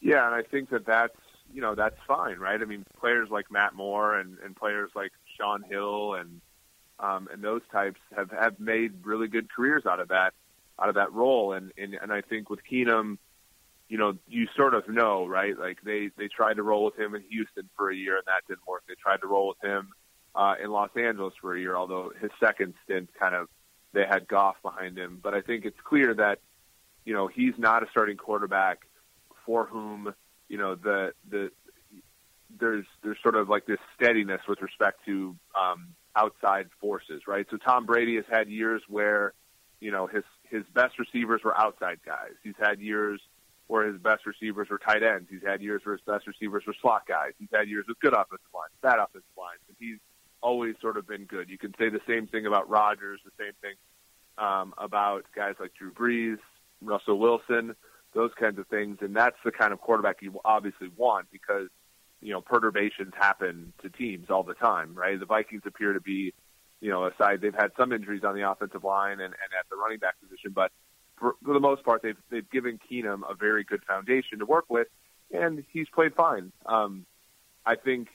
Yeah, 0.01 0.25
and 0.25 0.34
I 0.34 0.41
think 0.41 0.72
that 0.72 0.86
that's 0.86 1.15
you 1.53 1.62
know 1.62 1.75
that's 1.75 2.00
fine, 2.07 2.39
right? 2.39 2.60
I 2.60 2.65
mean, 2.65 2.84
players 3.00 3.29
like 3.29 3.51
Matt 3.51 3.75
Moore 3.75 4.17
and, 4.17 4.38
and 4.43 4.55
players 4.55 4.89
like 4.96 5.12
Shaun 5.38 5.62
Hill 5.62 6.15
and 6.15 6.41
um, 7.00 7.29
and 7.31 7.43
those 7.43 7.62
types 7.72 8.00
have 8.15 8.31
have 8.31 8.60
made 8.60 9.05
really 9.05 9.27
good 9.27 9.53
careers 9.53 9.86
out 9.86 10.00
of 10.00 10.07
that. 10.07 10.34
out 10.79 10.89
of 10.89 10.96
that 10.96 11.13
role. 11.13 11.53
And 11.53 11.72
and, 11.77 11.93
and 11.93 12.12
I 12.12 12.22
think 12.22 12.50
with 12.50 12.60
Keenum, 12.69 13.17
you 13.89 13.98
know, 13.98 14.17
you 14.27 14.48
sort 14.56 14.74
of 14.74 14.88
know, 14.89 15.25
right? 15.25 15.58
Like 15.58 15.82
they 15.84 16.10
they 16.17 16.27
tried 16.27 16.56
to 16.56 16.63
roll 16.63 16.86
with 16.86 16.98
him 16.98 17.15
in 17.15 17.24
Houston 17.29 17.70
for 17.75 17.89
a 17.89 17.96
year 17.96 18.17
and 18.17 18.25
that 18.25 18.48
didn't 18.48 18.67
work. 18.67 18.84
They 18.88 18.96
tried 18.96 19.22
to 19.22 19.27
roll 19.27 19.48
with 19.50 19.63
him 19.63 19.89
uh, 20.36 20.56
in 20.62 20.72
Los 20.72 20.89
Angeles 20.96 21.34
for 21.39 21.56
a 21.56 21.60
year, 21.60 21.75
although 21.75 22.12
his 22.20 22.32
second 22.39 22.74
stint 22.84 23.10
kind 23.20 23.36
of 23.36 23.48
they 23.94 24.06
had 24.06 24.27
Goff 24.27 24.58
behind 24.62 24.98
him. 24.98 25.20
But 25.22 25.34
I 25.34 25.41
think 25.41 25.65
it's 25.65 25.79
clear 25.84 26.13
that 26.15 26.39
you 27.06 27.13
know 27.13 27.27
he's 27.27 27.53
not 27.58 27.84
a 27.84 27.88
starting 27.89 28.17
quarterback 28.17 28.79
for 29.46 29.65
whom 29.65 30.13
you 30.50 30.58
know 30.58 30.75
the 30.75 31.13
the 31.29 31.51
there's 32.60 32.86
there's 33.03 33.17
sort 33.22 33.36
of 33.36 33.48
like 33.50 33.65
this 33.65 33.79
steadiness 33.96 34.41
with 34.48 34.62
respect 34.62 35.06
to 35.06 35.36
um, 35.60 35.89
outside 36.15 36.67
forces, 36.82 37.22
right? 37.27 37.46
So 37.50 37.58
Tom 37.58 37.86
Brady 37.86 38.15
has 38.17 38.25
had 38.29 38.50
years 38.50 38.82
where 38.89 39.34
you 39.79 39.91
know 39.91 40.08
his 40.08 40.24
his 40.44 40.63
best 40.74 41.00
receivers 41.00 41.41
were 41.44 41.58
outside 41.58 42.00
guys. 42.06 42.34
He's 42.44 42.56
had 42.60 42.79
years 42.79 43.22
where 43.67 43.86
his 43.86 44.00
best 44.01 44.25
receivers 44.25 44.69
were 44.69 44.77
tight 44.77 45.03
ends. 45.03 45.27
He's 45.29 45.43
had 45.45 45.62
years 45.62 45.81
where 45.83 45.95
his 45.95 46.05
best 46.05 46.25
receivers 46.25 46.63
were 46.65 46.75
slot 46.81 47.05
guys. 47.07 47.33
He's 47.38 47.50
had 47.53 47.67
years 47.67 47.86
with 47.88 48.00
good 48.00 48.13
offensive 48.13 48.47
lines, 48.53 48.71
bad 48.81 49.00
offensive 49.00 49.38
lines, 49.38 49.59
and 49.67 49.75
he's 49.79 50.00
always 50.41 50.75
sort 50.81 50.97
of 50.97 51.07
been 51.07 51.25
good. 51.25 51.50
You 51.50 51.57
can 51.57 51.74
say 51.77 51.89
the 51.89 52.01
same 52.07 52.27
thing 52.27 52.45
about 52.45 52.69
Rodgers, 52.69 53.19
the 53.25 53.31
same 53.43 53.53
thing 53.62 53.75
um, 54.38 54.74
about 54.77 55.25
guys 55.36 55.55
like 55.59 55.74
Drew 55.74 55.91
Brees, 55.91 56.38
Russell 56.81 57.19
Wilson, 57.19 57.75
those 58.13 58.31
kinds 58.39 58.57
of 58.57 58.67
things, 58.67 58.97
and 59.01 59.15
that's 59.15 59.38
the 59.43 59.51
kind 59.51 59.74
of 59.74 59.81
quarterback 59.81 60.21
you 60.21 60.39
obviously 60.45 60.89
want 60.95 61.27
because 61.31 61.67
you 62.21 62.31
know 62.31 62.41
perturbations 62.41 63.13
happen 63.19 63.74
to 63.81 63.89
teams 63.89 64.29
all 64.29 64.43
the 64.43 64.53
time, 64.53 64.95
right? 64.95 65.19
The 65.19 65.25
Vikings 65.25 65.63
appear 65.65 65.93
to 65.93 66.01
be, 66.01 66.33
you 66.79 66.89
know, 66.89 67.05
aside 67.05 67.41
they've 67.41 67.53
had 67.53 67.71
some 67.77 67.91
injuries 67.91 68.24
on 68.24 68.36
the 68.36 68.50
offensive 68.50 68.83
line 68.83 69.19
and, 69.19 69.21
and 69.21 69.51
at 69.59 69.69
the 69.69 69.75
running 69.75 70.00
back 70.00 70.15
position, 70.21 70.51
but 70.53 70.71
for, 71.17 71.36
for 71.43 71.53
the 71.53 71.59
most 71.59 71.83
part 71.83 72.01
they've 72.01 72.17
they've 72.29 72.50
given 72.50 72.79
Keenum 72.89 73.21
a 73.29 73.36
very 73.36 73.63
good 73.63 73.83
foundation 73.86 74.39
to 74.39 74.45
work 74.45 74.65
with, 74.69 74.88
and 75.31 75.63
he's 75.71 75.88
played 75.89 76.13
fine. 76.15 76.51
Um, 76.65 77.05
I 77.65 77.75
think 77.75 78.07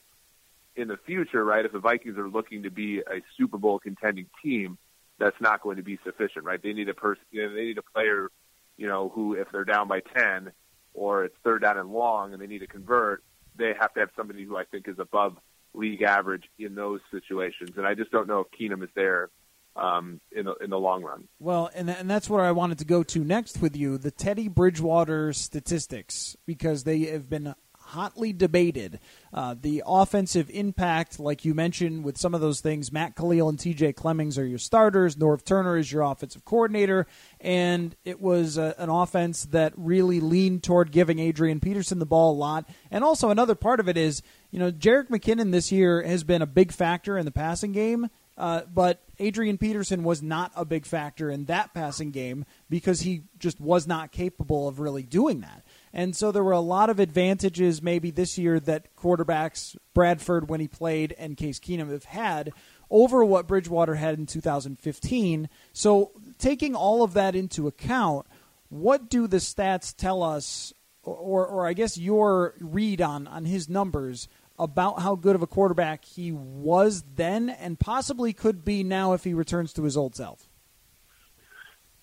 in 0.77 0.89
the 0.89 0.97
future, 0.97 1.45
right, 1.45 1.65
if 1.65 1.73
the 1.73 1.79
Vikings 1.79 2.17
are 2.17 2.29
looking 2.29 2.63
to 2.63 2.71
be 2.71 3.01
a 3.01 3.21
Super 3.37 3.59
Bowl 3.59 3.79
contending 3.79 4.27
team, 4.43 4.79
that's 5.19 5.41
not 5.41 5.63
going 5.63 5.77
to 5.77 5.83
be 5.83 5.99
sufficient, 6.05 6.45
right? 6.45 6.63
They 6.63 6.73
need 6.73 6.89
a 6.89 6.95
person, 6.95 7.25
you 7.31 7.43
know, 7.43 7.55
they 7.55 7.65
need 7.65 7.79
a 7.79 7.83
player, 7.83 8.31
you 8.77 8.87
know, 8.87 9.11
who 9.11 9.35
if 9.35 9.49
they're 9.53 9.65
down 9.65 9.89
by 9.89 10.01
ten 10.01 10.53
or 10.95 11.25
it's 11.25 11.37
third 11.45 11.63
down 11.63 11.79
and 11.79 11.93
long 11.93 12.33
and 12.33 12.41
they 12.41 12.47
need 12.47 12.61
to 12.61 12.67
convert, 12.67 13.23
they 13.57 13.75
have 13.79 13.93
to 13.95 14.01
have 14.01 14.11
somebody 14.17 14.45
who 14.45 14.57
I 14.57 14.65
think 14.65 14.89
is 14.89 14.99
above 14.99 15.37
league 15.75 16.03
average 16.03 16.45
in 16.59 16.75
those 16.75 17.01
situations. 17.11 17.73
And 17.77 17.87
I 17.87 17.95
just 17.95 18.11
don't 18.11 18.29
know 18.29 18.41
if 18.41 18.47
Keenum 18.59 18.83
is 18.83 18.91
there 18.95 19.31
um, 19.77 20.21
in 20.31 20.47
the 20.47 20.55
in 20.57 20.71
the 20.71 20.79
long 20.79 21.03
run. 21.03 21.29
Well, 21.39 21.71
and 21.75 21.89
and 21.91 22.11
that's 22.11 22.29
where 22.29 22.45
I 22.45 22.53
wanted 22.53 22.79
to 22.79 22.85
go 22.85 23.03
to 23.03 23.25
next 23.25 23.61
with 23.61 23.77
you, 23.77 23.99
the 23.99 24.11
Teddy 24.11 24.49
Bridgewater 24.49 25.33
statistics, 25.33 26.37
because 26.47 26.85
they 26.85 27.01
have 27.07 27.29
been 27.31 27.55
hotly 27.93 28.33
debated. 28.33 28.99
Uh, 29.35 29.55
the 29.61 29.83
offensive 29.87 30.49
impact, 30.51 31.21
like 31.21 31.45
you 31.45 31.55
mentioned, 31.55 32.05
with 32.05 32.17
some 32.17 32.35
of 32.35 32.41
those 32.41 32.61
things, 32.61 32.91
Matt 32.91 33.15
Kalil 33.15 33.49
and 33.49 33.59
T.J. 33.59 33.93
Clemmings 33.95 34.39
are 34.39 34.47
your 34.47 34.59
starters. 34.59 35.17
Norv 35.17 35.45
Turner 35.45 35.77
is 35.77 35.93
your 35.93 36.03
offensive 36.03 36.45
coordinator, 36.45 37.07
and 37.41 37.95
it 38.05 38.21
was 38.21 38.57
uh, 38.57 38.75
an 38.79 38.89
offense 38.89 39.45
that 39.47 39.73
really 39.77 40.21
leaned 40.21 40.63
toward 40.63 40.91
giving 40.91 41.19
Adrian 41.19 41.61
Peterson 41.61 41.99
the 41.99 42.07
ball 42.07 42.33
a 42.33 42.37
lot. 42.37 42.69
And 42.91 43.05
also 43.05 43.31
another 43.31 43.55
part 43.55 43.81
of 43.81 43.89
it 43.89 43.97
is, 43.97 44.23
you 44.51 44.59
know, 44.59 44.71
Jerick 44.73 45.09
McKinnon 45.09 45.53
this 45.53 45.71
year 45.71 46.03
has 46.03 46.25
been 46.25 46.43
a 46.43 46.47
big 46.47 46.73
factor 46.73 47.19
in 47.19 47.25
the 47.25 47.31
passing 47.31 47.73
game. 47.73 48.09
Uh, 48.37 48.63
but 48.73 49.03
Adrian 49.19 49.59
Peterson 49.59 50.05
was 50.05 50.23
not 50.23 50.53
a 50.57 50.65
big 50.65 50.87
factor 50.87 51.31
in 51.31 51.45
that 51.45 51.75
passing 51.75 52.11
game 52.11 52.45
because 52.71 53.03
he 53.03 53.23
just 53.39 53.61
was 53.61 53.87
not 53.87 54.11
capable 54.11 54.69
of 54.69 54.81
really 54.81 55.03
doing 55.03 55.41
that. 55.41 55.65
And 55.93 56.17
so 56.17 56.33
there 56.33 56.43
were 56.43 56.53
a 56.53 56.61
lot 56.61 56.89
of 56.89 56.99
advantages 56.99 57.83
maybe 57.83 58.11
this 58.11 58.39
year 58.39 58.59
that 58.61 58.97
quarterbacks, 58.97 59.77
Bradford 59.93 60.49
when 60.49 60.61
he 60.61 60.69
played 60.69 61.15
and 61.19 61.37
Case 61.37 61.61
Keenum 61.61 61.91
have 61.91 62.05
had 62.05 62.53
over 62.91 63.25
what 63.25 63.47
Bridgewater 63.47 63.97
had 63.97 64.19
in 64.19 64.27
2015. 64.27 65.49
So 65.73 66.13
taking 66.39 66.75
all 66.75 67.03
of 67.03 67.15
that 67.15 67.35
into 67.35 67.67
account, 67.67 68.27
what 68.71 69.11
do 69.11 69.27
the 69.27 69.37
stats 69.37 69.95
tell 69.95 70.23
us, 70.23 70.73
or, 71.03 71.47
or 71.47 71.67
I 71.67 71.75
guess 71.75 71.99
your 71.99 72.55
read 72.61 73.03
on, 73.03 73.27
on 73.27 73.45
his 73.45 73.69
numbers 73.69 74.29
about 74.59 75.01
how 75.01 75.15
good 75.15 75.35
of 75.35 75.43
a 75.43 75.47
quarterback 75.47 76.05
he 76.05 76.33
was 76.33 77.05
then 77.15 77.49
and 77.49 77.79
possibly 77.79 78.33
could 78.33 78.65
be 78.65 78.83
now 78.83 79.13
if 79.13 79.25
he 79.25 79.35
returns 79.35 79.73
to 79.75 79.83
his 79.83 79.97
old 79.97 80.15
self? 80.15 80.49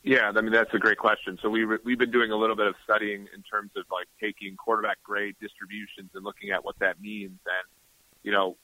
Yeah, 0.03 0.31
I 0.33 0.41
mean 0.41 0.53
that's 0.53 0.73
a 0.73 0.79
great 0.79 0.97
question. 0.97 1.37
So 1.41 1.49
we 1.49 1.65
we've 1.65 1.99
been 1.99 2.11
doing 2.11 2.31
a 2.31 2.35
little 2.35 2.55
bit 2.55 2.67
of 2.67 2.75
studying 2.83 3.27
in 3.35 3.43
terms 3.43 3.71
of 3.75 3.83
like 3.91 4.07
taking 4.19 4.55
quarterback 4.55 5.03
grade 5.03 5.35
distributions 5.41 6.11
and 6.13 6.23
looking 6.23 6.51
at 6.51 6.63
what 6.63 6.79
that 6.79 7.01
means. 7.01 7.37
And 7.45 7.67
you 8.23 8.31
know, 8.31 8.55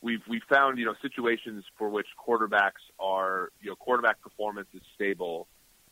we've 0.00 0.22
we 0.28 0.40
found 0.48 0.78
you 0.78 0.84
know 0.84 0.94
situations 1.00 1.64
for 1.78 1.88
which 1.88 2.08
quarterbacks 2.18 2.82
are 2.98 3.50
you 3.60 3.70
know 3.70 3.76
quarterback 3.76 4.20
performance 4.20 4.66
is 4.74 4.82
stable, 4.96 5.46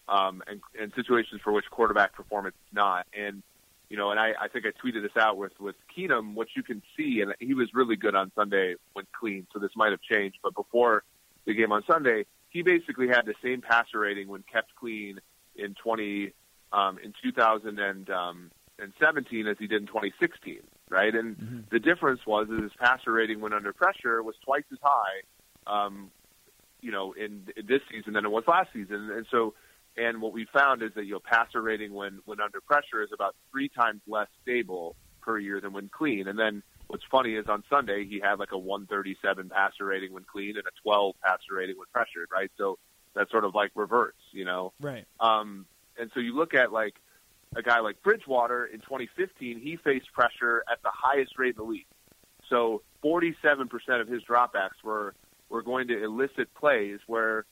um, 0.09 0.43
and 0.49 0.61
and 0.79 0.93
situations 0.97 1.41
for 1.45 1.53
which 1.53 1.67
quarterback 1.71 2.13
performance 2.13 2.57
is 2.69 2.75
not. 2.75 3.07
And 3.17 3.45
you 3.93 3.99
know, 3.99 4.11
and 4.11 4.19
I, 4.19 4.33
I 4.41 4.49
think 4.49 4.65
I 4.65 4.71
tweeted 4.71 5.03
this 5.03 5.17
out 5.21 5.37
with 5.37 5.53
with 5.61 5.77
Keenum. 5.95 6.35
What 6.35 6.49
you 6.57 6.63
can 6.63 6.83
see, 6.97 7.21
and 7.21 7.35
he 7.39 7.53
was 7.53 7.69
really 7.75 7.97
good 7.97 8.15
on 8.15 8.33
Sunday 8.35 8.75
when 8.95 9.07
clean. 9.13 9.47
So 9.53 9.61
this 9.61 9.73
might 9.77 9.93
have 9.93 10.01
changed, 10.01 10.39
but 10.43 10.55
before 10.55 11.05
the 11.45 11.55
game 11.55 11.71
on 11.71 11.85
Sunday 11.87 12.25
he 12.53 12.63
basically 12.63 13.09
had 13.09 13.27
the 13.27 13.35
same 13.43 13.61
passer 13.63 13.99
rating 13.99 14.29
when 14.29 14.45
kept 14.53 14.77
clean 14.77 15.19
in 15.57 15.75
20 15.83 16.33
um, 16.73 16.99
in 17.03 17.13
2017 17.23 19.47
as 19.47 19.57
he 19.59 19.67
did 19.67 19.81
in 19.81 19.87
2016, 19.87 20.59
right? 20.91 21.15
And 21.15 21.35
mm-hmm. 21.37 21.61
the 21.71 21.79
difference 21.79 22.21
was 22.27 22.49
that 22.49 22.63
his 22.63 22.73
passer 22.79 23.13
rating 23.13 23.41
when 23.41 23.55
under 23.55 23.73
pressure 23.73 24.23
was 24.23 24.35
twice 24.45 24.65
as 24.71 24.77
high, 24.83 25.23
um, 25.67 26.11
you 26.81 26.91
know, 26.91 27.13
in, 27.13 27.49
in 27.57 27.67
this 27.67 27.81
season 27.91 28.13
than 28.15 28.27
it 28.27 28.31
was 28.31 28.45
last 28.47 28.71
season. 28.73 29.11
And 29.11 29.27
so, 29.31 29.55
and 29.97 30.23
what 30.23 30.33
we 30.33 30.47
found 30.53 30.83
is 30.83 30.91
that 30.95 31.05
you 31.05 31.13
know 31.13 31.21
passer 31.21 31.61
rating 31.61 31.93
when 31.93 32.21
when 32.25 32.41
under 32.41 32.61
pressure 32.61 33.03
is 33.03 33.11
about 33.13 33.35
three 33.51 33.69
times 33.69 34.01
less 34.07 34.29
stable 34.43 34.97
per 35.21 35.39
year 35.39 35.61
than 35.61 35.73
when 35.73 35.89
clean. 35.89 36.29
And 36.29 36.39
then 36.39 36.63
what's 36.89 37.05
funny 37.11 37.35
is 37.35 37.47
on 37.49 37.63
Sunday 37.71 38.07
he 38.07 38.21
had 38.21 38.39
like 38.39 38.53
a 38.53 38.59
137 38.59 39.49
passer 39.49 39.85
rating 39.85 40.13
when 40.13 40.25
clean 40.25 40.57
and 40.57 40.67
a 40.67 40.83
12 40.83 41.15
passer 41.25 41.55
rating 41.57 41.77
when 41.79 41.87
pressured, 41.93 42.29
right? 42.33 42.51
So 42.59 42.79
that 43.15 43.31
sort 43.31 43.45
of 43.45 43.55
like 43.55 43.71
reverts, 43.75 44.21
you 44.33 44.45
know. 44.45 44.73
Right. 44.81 45.05
Um, 45.21 45.67
and 45.99 46.11
so 46.15 46.21
you 46.21 46.35
look 46.35 46.55
at 46.55 46.73
like 46.73 46.95
a 47.55 47.63
guy 47.63 47.81
like 47.81 48.03
Bridgewater 48.03 48.65
in 48.65 48.81
2015, 48.81 49.61
he 49.61 49.77
faced 49.77 50.13
pressure 50.13 50.65
at 50.71 50.83
the 50.83 50.91
highest 50.93 51.39
rate 51.39 51.57
in 51.59 51.65
the 51.65 51.71
league. 51.71 51.87
So 52.49 52.83
47% 53.05 53.69
of 54.01 54.09
his 54.09 54.23
dropbacks 54.23 54.83
were 54.85 55.15
were 55.49 55.63
going 55.63 55.89
to 55.89 56.03
elicit 56.03 56.53
plays 56.55 56.99
where 57.07 57.45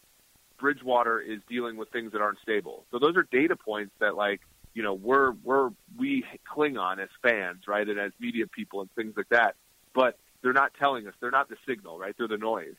Bridgewater 0.61 1.21
is 1.21 1.41
dealing 1.49 1.77
with 1.77 1.91
things 1.91 2.13
that 2.13 2.21
aren't 2.21 2.39
stable. 2.41 2.85
So 2.91 2.99
those 2.99 3.17
are 3.17 3.27
data 3.31 3.57
points 3.57 3.93
that 3.99 4.15
like 4.15 4.41
you 4.75 4.83
know 4.83 4.95
we're 4.95 5.33
we're 5.43 5.71
we 5.99 6.25
cling 6.53 6.77
on 6.77 7.01
as 7.01 7.09
fans, 7.23 7.67
right, 7.67 7.89
and 7.89 7.99
as 7.99 8.13
media 8.21 8.47
people 8.47 8.81
and 8.81 8.91
things 8.93 9.15
like 9.17 9.29
that. 9.31 9.57
But 9.95 10.19
they're 10.43 10.53
not 10.53 10.73
telling 10.79 11.07
us. 11.07 11.15
They're 11.21 11.31
not 11.31 11.49
the 11.49 11.57
signal, 11.67 11.99
right? 11.99 12.15
They're 12.17 12.29
the 12.29 12.39
noise. 12.39 12.77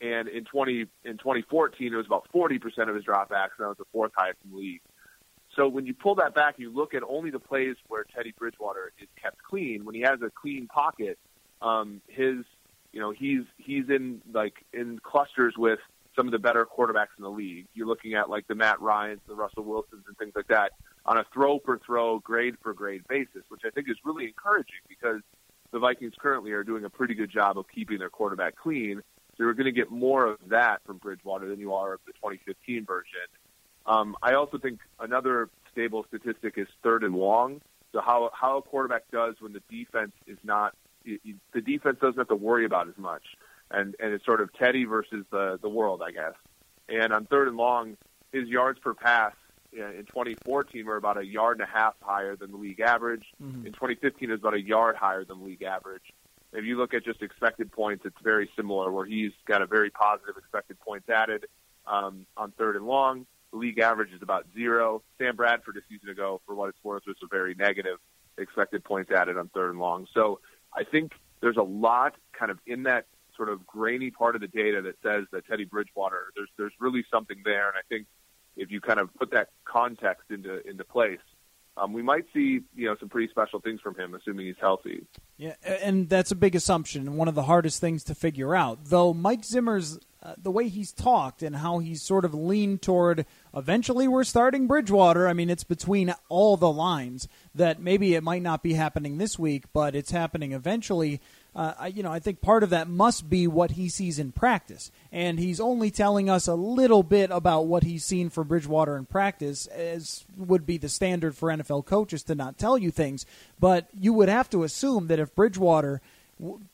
And 0.00 0.28
in 0.28 0.44
20 0.44 0.86
in 1.04 1.18
2014, 1.18 1.92
it 1.92 1.96
was 1.96 2.06
about 2.06 2.26
40 2.32 2.58
percent 2.58 2.90
of 2.90 2.96
his 2.96 3.04
dropbacks, 3.04 3.56
and 3.58 3.64
that 3.64 3.68
was 3.68 3.78
the 3.78 3.86
fourth 3.92 4.12
highest 4.16 4.38
in 4.44 4.50
the 4.50 4.56
league. 4.56 4.80
So 5.56 5.68
when 5.68 5.84
you 5.84 5.94
pull 5.94 6.14
that 6.16 6.34
back, 6.34 6.58
you 6.58 6.72
look 6.72 6.94
at 6.94 7.02
only 7.02 7.30
the 7.30 7.40
plays 7.40 7.76
where 7.88 8.04
Teddy 8.04 8.32
Bridgewater 8.38 8.92
is 9.00 9.08
kept 9.20 9.42
clean. 9.42 9.84
When 9.84 9.94
he 9.94 10.02
has 10.02 10.22
a 10.22 10.30
clean 10.30 10.68
pocket, 10.68 11.18
um, 11.60 12.00
his 12.06 12.44
you 12.92 13.00
know 13.00 13.10
he's 13.10 13.42
he's 13.56 13.88
in 13.88 14.22
like 14.32 14.64
in 14.72 14.98
clusters 15.00 15.54
with 15.56 15.80
some 16.16 16.26
of 16.26 16.32
the 16.32 16.38
better 16.38 16.66
quarterbacks 16.66 17.16
in 17.16 17.22
the 17.22 17.30
league. 17.30 17.66
You're 17.74 17.86
looking 17.86 18.14
at 18.14 18.28
like 18.28 18.46
the 18.48 18.54
Matt 18.54 18.80
Ryan's, 18.80 19.20
the 19.28 19.34
Russell 19.34 19.64
Wilsons, 19.64 20.04
and 20.06 20.16
things 20.18 20.32
like 20.34 20.48
that 20.48 20.72
on 21.06 21.18
a 21.18 21.24
throw 21.32 21.58
per 21.58 21.78
throw, 21.78 22.18
grade 22.18 22.56
for 22.62 22.74
grade 22.74 23.02
basis, 23.08 23.42
which 23.48 23.62
I 23.64 23.70
think 23.70 23.88
is 23.88 23.96
really 24.04 24.26
encouraging 24.26 24.80
because 24.88 25.20
the 25.72 25.78
Vikings 25.78 26.14
currently 26.18 26.52
are 26.52 26.64
doing 26.64 26.84
a 26.84 26.90
pretty 26.90 27.14
good 27.14 27.30
job 27.30 27.58
of 27.58 27.66
keeping 27.72 27.98
their 27.98 28.10
quarterback 28.10 28.56
clean. 28.56 29.02
So 29.36 29.44
you're 29.44 29.54
going 29.54 29.66
to 29.66 29.72
get 29.72 29.90
more 29.90 30.26
of 30.26 30.38
that 30.48 30.82
from 30.84 30.98
Bridgewater 30.98 31.48
than 31.48 31.60
you 31.60 31.72
are 31.74 31.94
of 31.94 32.00
the 32.06 32.12
2015 32.14 32.84
version. 32.84 33.20
Um, 33.86 34.16
I 34.22 34.34
also 34.34 34.58
think 34.58 34.80
another 34.98 35.48
stable 35.72 36.04
statistic 36.08 36.54
is 36.56 36.66
third 36.82 37.04
and 37.04 37.14
long. 37.14 37.60
So 37.92 38.00
how 38.00 38.30
how 38.32 38.58
a 38.58 38.62
quarterback 38.62 39.02
does 39.10 39.36
when 39.40 39.52
the 39.52 39.62
defense 39.70 40.12
is 40.26 40.38
not 40.44 40.74
the 41.04 41.60
defense 41.60 41.98
doesn't 42.00 42.18
have 42.18 42.28
to 42.28 42.36
worry 42.36 42.64
about 42.64 42.88
as 42.88 42.98
much, 42.98 43.22
and 43.70 43.94
and 44.00 44.12
it's 44.12 44.24
sort 44.24 44.40
of 44.40 44.52
Teddy 44.54 44.84
versus 44.84 45.24
the 45.30 45.58
the 45.60 45.68
world, 45.68 46.02
I 46.04 46.10
guess. 46.10 46.34
And 46.88 47.12
on 47.12 47.26
third 47.26 47.48
and 47.48 47.56
long, 47.56 47.96
his 48.32 48.48
yards 48.48 48.78
per 48.80 48.94
pass 48.94 49.32
in 49.72 50.04
2014 50.08 50.84
were 50.84 50.96
about 50.96 51.16
a 51.16 51.24
yard 51.24 51.60
and 51.60 51.68
a 51.68 51.72
half 51.72 51.94
higher 52.02 52.36
than 52.36 52.50
the 52.50 52.56
league 52.56 52.80
average. 52.80 53.24
Mm-hmm. 53.42 53.66
In 53.66 53.72
2015, 53.72 54.28
it 54.28 54.32
was 54.32 54.40
about 54.40 54.54
a 54.54 54.60
yard 54.60 54.96
higher 54.96 55.24
than 55.24 55.38
the 55.38 55.44
league 55.44 55.62
average. 55.62 56.12
If 56.52 56.64
you 56.64 56.76
look 56.76 56.94
at 56.94 57.04
just 57.04 57.22
expected 57.22 57.70
points, 57.70 58.04
it's 58.04 58.20
very 58.22 58.50
similar, 58.56 58.90
where 58.90 59.06
he's 59.06 59.32
got 59.46 59.62
a 59.62 59.66
very 59.66 59.90
positive 59.90 60.36
expected 60.36 60.80
points 60.80 61.08
added 61.08 61.46
um, 61.86 62.26
on 62.36 62.50
third 62.52 62.74
and 62.74 62.86
long. 62.86 63.26
The 63.52 63.58
league 63.58 63.78
average 63.78 64.12
is 64.12 64.22
about 64.22 64.46
zero. 64.54 65.02
Sam 65.18 65.36
Bradford 65.36 65.76
a 65.76 65.80
season 65.88 66.08
ago, 66.08 66.40
for 66.46 66.54
what 66.54 66.68
it's 66.68 66.82
worth, 66.82 67.04
was 67.06 67.16
a 67.22 67.28
very 67.28 67.54
negative 67.54 67.98
expected 68.38 68.82
points 68.82 69.12
added 69.12 69.36
on 69.36 69.48
third 69.48 69.70
and 69.70 69.78
long. 69.78 70.08
So 70.12 70.40
I 70.76 70.84
think 70.84 71.12
there's 71.40 71.56
a 71.56 71.62
lot 71.62 72.14
kind 72.32 72.50
of 72.50 72.58
in 72.66 72.84
that 72.84 73.06
sort 73.40 73.48
of 73.48 73.66
grainy 73.66 74.10
part 74.10 74.34
of 74.34 74.42
the 74.42 74.48
data 74.48 74.82
that 74.82 74.96
says 75.02 75.24
that 75.32 75.46
Teddy 75.46 75.64
Bridgewater, 75.64 76.30
there's 76.36 76.50
there's 76.58 76.74
really 76.78 77.06
something 77.10 77.38
there, 77.42 77.68
and 77.68 77.74
I 77.74 77.80
think 77.88 78.06
if 78.54 78.70
you 78.70 78.82
kind 78.82 79.00
of 79.00 79.14
put 79.14 79.30
that 79.30 79.48
context 79.64 80.30
into 80.30 80.60
into 80.68 80.84
place, 80.84 81.20
um, 81.78 81.94
we 81.94 82.02
might 82.02 82.26
see 82.34 82.60
you 82.76 82.86
know 82.86 82.96
some 83.00 83.08
pretty 83.08 83.30
special 83.30 83.58
things 83.58 83.80
from 83.80 83.94
him, 83.94 84.14
assuming 84.14 84.44
he's 84.44 84.60
healthy. 84.60 85.06
Yeah, 85.38 85.54
and 85.64 86.06
that's 86.06 86.30
a 86.30 86.36
big 86.36 86.54
assumption, 86.54 87.08
and 87.08 87.16
one 87.16 87.28
of 87.28 87.34
the 87.34 87.44
hardest 87.44 87.80
things 87.80 88.04
to 88.04 88.14
figure 88.14 88.54
out. 88.54 88.80
Though 88.84 89.14
Mike 89.14 89.42
Zimmer's 89.42 89.98
uh, 90.22 90.34
the 90.36 90.50
way 90.50 90.68
he's 90.68 90.92
talked 90.92 91.42
and 91.42 91.56
how 91.56 91.78
he's 91.78 92.02
sort 92.02 92.26
of 92.26 92.34
leaned 92.34 92.82
toward 92.82 93.24
eventually 93.54 94.06
we're 94.06 94.22
starting 94.22 94.66
Bridgewater. 94.66 95.26
I 95.26 95.32
mean, 95.32 95.48
it's 95.48 95.64
between 95.64 96.14
all 96.28 96.58
the 96.58 96.70
lines 96.70 97.26
that 97.54 97.80
maybe 97.80 98.14
it 98.14 98.22
might 98.22 98.42
not 98.42 98.62
be 98.62 98.74
happening 98.74 99.16
this 99.16 99.38
week, 99.38 99.64
but 99.72 99.94
it's 99.94 100.10
happening 100.10 100.52
eventually. 100.52 101.22
Uh, 101.54 101.74
I, 101.78 101.86
you 101.88 102.02
know, 102.02 102.12
I 102.12 102.20
think 102.20 102.40
part 102.40 102.62
of 102.62 102.70
that 102.70 102.88
must 102.88 103.28
be 103.28 103.48
what 103.48 103.72
he 103.72 103.88
sees 103.88 104.18
in 104.18 104.30
practice, 104.30 104.92
and 105.10 105.38
he's 105.38 105.60
only 105.60 105.90
telling 105.90 106.30
us 106.30 106.46
a 106.46 106.54
little 106.54 107.02
bit 107.02 107.30
about 107.32 107.66
what 107.66 107.82
he's 107.82 108.04
seen 108.04 108.30
for 108.30 108.44
Bridgewater 108.44 108.96
in 108.96 109.04
practice, 109.04 109.66
as 109.66 110.24
would 110.36 110.64
be 110.64 110.78
the 110.78 110.88
standard 110.88 111.36
for 111.36 111.48
NFL 111.48 111.86
coaches 111.86 112.22
to 112.24 112.36
not 112.36 112.56
tell 112.56 112.78
you 112.78 112.92
things. 112.92 113.26
But 113.58 113.88
you 113.98 114.12
would 114.12 114.28
have 114.28 114.48
to 114.50 114.62
assume 114.62 115.08
that 115.08 115.18
if 115.18 115.34
Bridgewater 115.34 116.00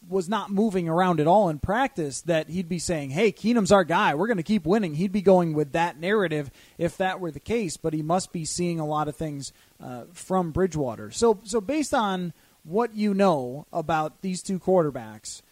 was 0.09 0.29
not 0.29 0.51
moving 0.51 0.89
around 0.89 1.21
at 1.21 1.27
all 1.27 1.49
in 1.49 1.59
practice, 1.59 2.21
that 2.23 2.49
he'd 2.49 2.69
be 2.69 2.79
saying, 2.79 3.11
"Hey, 3.11 3.33
Keenum's 3.33 3.73
our 3.73 3.83
guy. 3.83 4.15
We're 4.15 4.29
going 4.29 4.37
to 4.37 4.43
keep 4.43 4.67
winning." 4.67 4.95
He'd 4.95 5.11
be 5.11 5.23
going 5.23 5.55
with 5.55 5.73
that 5.73 5.99
narrative 5.99 6.51
if 6.79 6.99
that 6.99 7.19
were 7.19 7.31
the 7.31 7.41
case. 7.41 7.77
But 7.77 7.95
he 7.95 8.03
must 8.03 8.33
be 8.33 8.45
seeing 8.45 8.79
a 8.79 8.87
lot 8.87 9.09
of 9.09 9.17
things 9.17 9.53
uh, 9.83 10.03
from 10.13 10.53
Bridgewater. 10.53 11.11
So, 11.11 11.41
so 11.45 11.61
based 11.61 11.95
on 11.95 12.33
what 12.67 12.95
you 12.95 13.15
know 13.15 13.67
about 13.73 14.23
these 14.23 14.43
two 14.43 14.59
quarterbacks, 14.59 15.43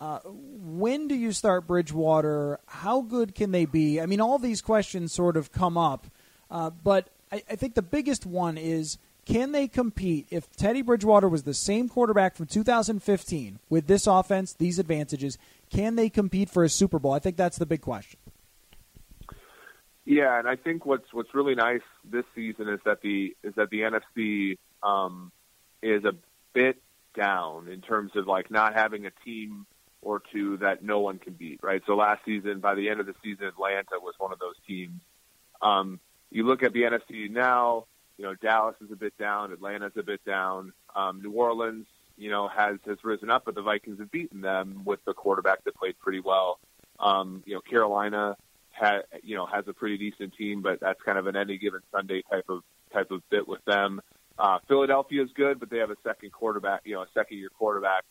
uh, 0.00 0.18
when 0.24 1.08
do 1.08 1.14
you 1.14 1.32
start 1.32 1.66
Bridgewater? 1.66 2.58
How 2.66 3.00
good 3.00 3.34
can 3.34 3.52
they 3.52 3.64
be? 3.64 4.00
I 4.00 4.06
mean, 4.06 4.20
all 4.20 4.38
these 4.38 4.60
questions 4.60 5.12
sort 5.12 5.36
of 5.36 5.52
come 5.52 5.78
up, 5.78 6.06
uh, 6.50 6.70
but 6.70 7.08
I, 7.30 7.42
I 7.50 7.56
think 7.56 7.74
the 7.74 7.82
biggest 7.82 8.26
one 8.26 8.58
is 8.58 8.98
can 9.24 9.52
they 9.52 9.68
compete 9.68 10.26
if 10.30 10.54
Teddy 10.56 10.82
Bridgewater 10.82 11.28
was 11.28 11.44
the 11.44 11.54
same 11.54 11.88
quarterback 11.88 12.34
from 12.34 12.46
2015 12.46 13.60
with 13.70 13.86
this 13.86 14.06
offense, 14.06 14.52
these 14.52 14.78
advantages? 14.78 15.38
Can 15.70 15.96
they 15.96 16.10
compete 16.10 16.50
for 16.50 16.64
a 16.64 16.68
Super 16.68 16.98
Bowl? 16.98 17.12
I 17.12 17.18
think 17.20 17.36
that's 17.36 17.56
the 17.56 17.66
big 17.66 17.80
question. 17.80 18.18
Yeah, 20.04 20.38
and 20.38 20.46
I 20.46 20.56
think 20.56 20.84
what's 20.84 21.10
what's 21.12 21.34
really 21.34 21.54
nice 21.54 21.80
this 22.04 22.26
season 22.34 22.68
is 22.68 22.80
that 22.84 23.00
the 23.00 23.34
is 23.42 23.54
that 23.54 23.70
the 23.70 23.80
NFC 23.80 24.58
um, 24.82 25.32
is 25.82 26.04
a 26.04 26.12
bit 26.54 26.82
down 27.14 27.68
in 27.68 27.80
terms 27.80 28.12
of 28.16 28.26
like 28.26 28.50
not 28.50 28.74
having 28.74 29.06
a 29.06 29.10
team 29.24 29.66
or 30.02 30.22
two 30.32 30.58
that 30.58 30.82
no 30.82 31.00
one 31.00 31.18
can 31.18 31.32
beat, 31.32 31.60
right? 31.62 31.82
So 31.86 31.96
last 31.96 32.24
season, 32.24 32.60
by 32.60 32.74
the 32.74 32.88
end 32.88 33.00
of 33.00 33.06
the 33.06 33.14
season, 33.22 33.46
Atlanta 33.46 33.98
was 34.00 34.14
one 34.18 34.32
of 34.32 34.38
those 34.38 34.56
teams. 34.66 35.00
Um, 35.62 36.00
you 36.30 36.46
look 36.46 36.62
at 36.62 36.72
the 36.72 36.82
NFC 36.82 37.30
now, 37.30 37.86
you 38.18 38.24
know, 38.24 38.34
Dallas 38.34 38.76
is 38.84 38.90
a 38.92 38.96
bit 38.96 39.16
down, 39.18 39.52
Atlanta's 39.52 39.92
a 39.96 40.02
bit 40.02 40.24
down. 40.24 40.72
Um, 40.94 41.22
New 41.22 41.32
Orleans, 41.32 41.86
you 42.16 42.30
know, 42.30 42.48
has 42.48 42.76
has 42.86 42.98
risen 43.02 43.30
up, 43.30 43.44
but 43.44 43.54
the 43.54 43.62
Vikings 43.62 43.98
have 43.98 44.10
beaten 44.10 44.40
them 44.40 44.82
with 44.84 45.00
the 45.04 45.14
quarterback 45.14 45.64
that 45.64 45.74
played 45.74 45.98
pretty 45.98 46.20
well. 46.20 46.60
Um, 47.00 47.42
you 47.46 47.54
know, 47.54 47.60
Carolina 47.60 48.36
had 48.70 49.02
you 49.22 49.36
know 49.36 49.46
has 49.46 49.64
a 49.66 49.72
pretty 49.72 49.98
decent 49.98 50.34
team, 50.34 50.62
but 50.62 50.80
that's 50.80 51.00
kind 51.02 51.18
of 51.18 51.26
an 51.26 51.36
any 51.36 51.58
given 51.58 51.80
Sunday 51.92 52.22
type 52.30 52.46
of 52.48 52.62
type 52.92 53.10
of 53.10 53.28
bit 53.30 53.48
with 53.48 53.64
them. 53.64 54.00
Uh, 54.38 54.58
Philadelphia 54.66 55.22
is 55.22 55.30
good, 55.34 55.60
but 55.60 55.70
they 55.70 55.78
have 55.78 55.90
a 55.90 55.96
second 56.02 56.32
quarterback, 56.32 56.82
you 56.84 56.94
know, 56.94 57.02
a 57.02 57.08
second 57.14 57.38
year 57.38 57.50
quarterback. 57.56 58.04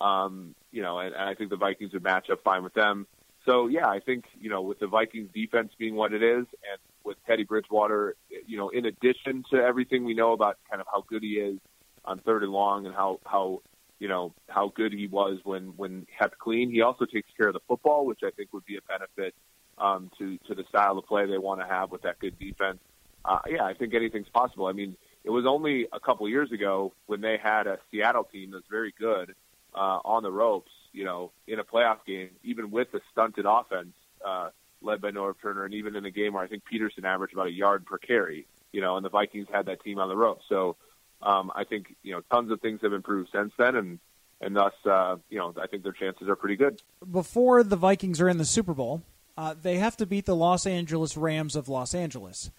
Um, 0.00 0.54
you 0.70 0.82
know, 0.82 0.98
and, 0.98 1.14
and 1.14 1.28
I 1.28 1.34
think 1.34 1.50
the 1.50 1.56
Vikings 1.56 1.92
would 1.92 2.02
match 2.02 2.28
up 2.30 2.42
fine 2.44 2.62
with 2.62 2.74
them. 2.74 3.06
So 3.46 3.68
yeah, 3.68 3.88
I 3.88 4.00
think 4.00 4.24
you 4.40 4.50
know 4.50 4.62
with 4.62 4.78
the 4.78 4.86
Vikings 4.86 5.28
defense 5.34 5.72
being 5.78 5.94
what 5.94 6.12
it 6.12 6.22
is, 6.22 6.46
and 6.46 6.78
with 7.04 7.16
Teddy 7.26 7.44
Bridgewater, 7.44 8.16
you 8.46 8.56
know, 8.56 8.70
in 8.70 8.86
addition 8.86 9.44
to 9.52 9.56
everything 9.56 10.04
we 10.04 10.14
know 10.14 10.32
about 10.32 10.58
kind 10.68 10.80
of 10.80 10.86
how 10.92 11.04
good 11.06 11.22
he 11.22 11.34
is 11.34 11.58
on 12.04 12.18
third 12.20 12.42
and 12.42 12.52
long 12.52 12.86
and 12.86 12.94
how 12.94 13.20
how 13.26 13.60
you 13.98 14.08
know 14.08 14.32
how 14.48 14.72
good 14.74 14.92
he 14.92 15.06
was 15.06 15.38
when 15.44 15.74
when 15.76 16.06
kept 16.18 16.38
clean, 16.38 16.70
he 16.70 16.80
also 16.80 17.04
takes 17.04 17.28
care 17.36 17.48
of 17.48 17.54
the 17.54 17.60
football, 17.68 18.06
which 18.06 18.20
I 18.24 18.30
think 18.30 18.52
would 18.52 18.64
be 18.64 18.76
a 18.76 18.82
benefit 18.82 19.34
um, 19.78 20.10
to 20.18 20.38
to 20.46 20.54
the 20.54 20.64
style 20.68 20.98
of 20.98 21.06
play 21.06 21.26
they 21.26 21.38
want 21.38 21.60
to 21.60 21.66
have 21.66 21.90
with 21.90 22.02
that 22.02 22.18
good 22.18 22.38
defense. 22.38 22.78
Uh, 23.24 23.38
yeah, 23.48 23.64
I 23.64 23.74
think 23.74 23.94
anything's 23.94 24.28
possible. 24.28 24.66
I 24.66 24.72
mean, 24.72 24.96
it 25.24 25.30
was 25.30 25.46
only 25.46 25.88
a 25.92 26.00
couple 26.00 26.28
years 26.28 26.52
ago 26.52 26.92
when 27.06 27.20
they 27.20 27.36
had 27.36 27.66
a 27.66 27.78
Seattle 27.90 28.24
team 28.24 28.50
that's 28.52 28.66
very 28.70 28.94
good 28.98 29.34
uh, 29.74 30.00
on 30.04 30.22
the 30.22 30.30
ropes, 30.30 30.70
you 30.92 31.04
know, 31.04 31.32
in 31.46 31.58
a 31.58 31.64
playoff 31.64 31.98
game, 32.06 32.30
even 32.42 32.70
with 32.70 32.92
the 32.92 33.00
stunted 33.12 33.46
offense. 33.46 33.94
Uh, 34.24 34.50
led 34.84 35.00
by 35.00 35.10
Norv 35.10 35.34
Turner, 35.40 35.64
and 35.64 35.74
even 35.74 35.96
in 35.96 36.04
a 36.04 36.10
game 36.10 36.34
where 36.34 36.42
I 36.42 36.46
think 36.46 36.64
Peterson 36.64 37.04
averaged 37.04 37.32
about 37.32 37.46
a 37.46 37.52
yard 37.52 37.86
per 37.86 37.98
carry, 37.98 38.46
you 38.72 38.80
know, 38.80 38.96
and 38.96 39.04
the 39.04 39.08
Vikings 39.08 39.48
had 39.50 39.66
that 39.66 39.82
team 39.82 39.98
on 39.98 40.08
the 40.08 40.16
rope. 40.16 40.40
So 40.48 40.76
um, 41.22 41.50
I 41.54 41.64
think 41.64 41.94
you 42.02 42.12
know 42.12 42.20
tons 42.30 42.50
of 42.50 42.60
things 42.60 42.80
have 42.82 42.92
improved 42.92 43.30
since 43.32 43.52
then, 43.58 43.76
and 43.76 43.98
and 44.40 44.54
thus 44.54 44.74
uh, 44.84 45.16
you 45.30 45.38
know 45.38 45.54
I 45.60 45.66
think 45.66 45.82
their 45.82 45.92
chances 45.92 46.28
are 46.28 46.36
pretty 46.36 46.56
good. 46.56 46.82
Before 47.10 47.62
the 47.62 47.76
Vikings 47.76 48.20
are 48.20 48.28
in 48.28 48.38
the 48.38 48.44
Super 48.44 48.74
Bowl, 48.74 49.02
uh, 49.36 49.54
they 49.60 49.78
have 49.78 49.96
to 49.98 50.06
beat 50.06 50.26
the 50.26 50.36
Los 50.36 50.66
Angeles 50.66 51.16
Rams 51.16 51.56
of 51.56 51.68
Los 51.68 51.94
Angeles, 51.94 52.50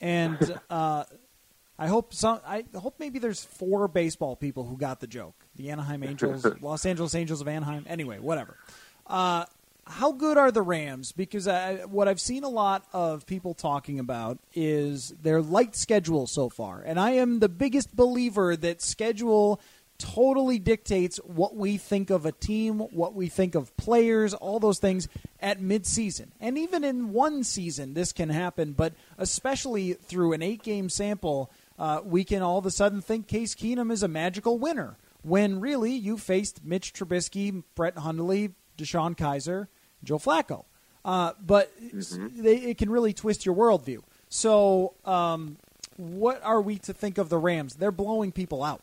and 0.00 0.58
uh, 0.70 1.04
I 1.82 1.88
hope 1.88 2.14
some. 2.14 2.38
I 2.46 2.64
hope 2.76 2.94
maybe 3.00 3.18
there's 3.18 3.44
four 3.44 3.88
baseball 3.88 4.36
people 4.36 4.64
who 4.64 4.76
got 4.76 5.00
the 5.00 5.08
joke. 5.08 5.34
The 5.56 5.70
Anaheim 5.70 6.04
Angels, 6.04 6.46
Los 6.60 6.86
Angeles 6.86 7.12
Angels 7.16 7.40
of 7.40 7.48
Anaheim. 7.48 7.84
Anyway, 7.88 8.20
whatever. 8.20 8.56
Uh, 9.04 9.46
how 9.84 10.12
good 10.12 10.38
are 10.38 10.52
the 10.52 10.62
Rams? 10.62 11.10
Because 11.10 11.48
I, 11.48 11.78
what 11.86 12.06
I've 12.06 12.20
seen 12.20 12.44
a 12.44 12.48
lot 12.48 12.84
of 12.92 13.26
people 13.26 13.52
talking 13.52 13.98
about 13.98 14.38
is 14.54 15.12
their 15.22 15.42
light 15.42 15.74
schedule 15.74 16.28
so 16.28 16.48
far, 16.48 16.80
and 16.86 17.00
I 17.00 17.12
am 17.12 17.40
the 17.40 17.48
biggest 17.48 17.96
believer 17.96 18.54
that 18.54 18.80
schedule 18.80 19.60
totally 19.98 20.60
dictates 20.60 21.18
what 21.18 21.56
we 21.56 21.78
think 21.78 22.10
of 22.10 22.26
a 22.26 22.32
team, 22.32 22.78
what 22.78 23.14
we 23.14 23.28
think 23.28 23.56
of 23.56 23.76
players, 23.76 24.34
all 24.34 24.60
those 24.60 24.78
things 24.78 25.08
at 25.40 25.60
midseason. 25.60 26.28
And 26.40 26.58
even 26.58 26.84
in 26.84 27.12
one 27.12 27.42
season, 27.42 27.94
this 27.94 28.12
can 28.12 28.28
happen, 28.28 28.72
but 28.72 28.94
especially 29.18 29.94
through 29.94 30.32
an 30.32 30.42
eight 30.42 30.62
game 30.62 30.88
sample, 30.88 31.50
uh, 31.82 32.00
we 32.04 32.22
can 32.22 32.42
all 32.42 32.58
of 32.58 32.64
a 32.64 32.70
sudden 32.70 33.00
think 33.00 33.26
Case 33.26 33.56
Keenum 33.56 33.90
is 33.90 34.04
a 34.04 34.08
magical 34.08 34.56
winner 34.56 34.96
when 35.22 35.58
really 35.58 35.90
you 35.90 36.16
faced 36.16 36.64
Mitch 36.64 36.92
Trubisky, 36.92 37.64
Brett 37.74 37.98
Hundley, 37.98 38.50
DeShone 38.78 39.16
Kizer, 39.16 39.66
Joe 40.04 40.18
Flacco. 40.18 40.64
Uh, 41.04 41.32
but 41.44 41.76
mm-hmm. 41.82 42.40
they, 42.40 42.54
it 42.54 42.78
can 42.78 42.88
really 42.88 43.12
twist 43.12 43.44
your 43.44 43.56
worldview. 43.56 44.00
So, 44.28 44.94
um, 45.04 45.56
what 45.96 46.40
are 46.44 46.62
we 46.62 46.78
to 46.78 46.94
think 46.94 47.18
of 47.18 47.28
the 47.28 47.38
Rams? 47.38 47.74
They're 47.74 47.90
blowing 47.90 48.30
people 48.30 48.62
out. 48.62 48.80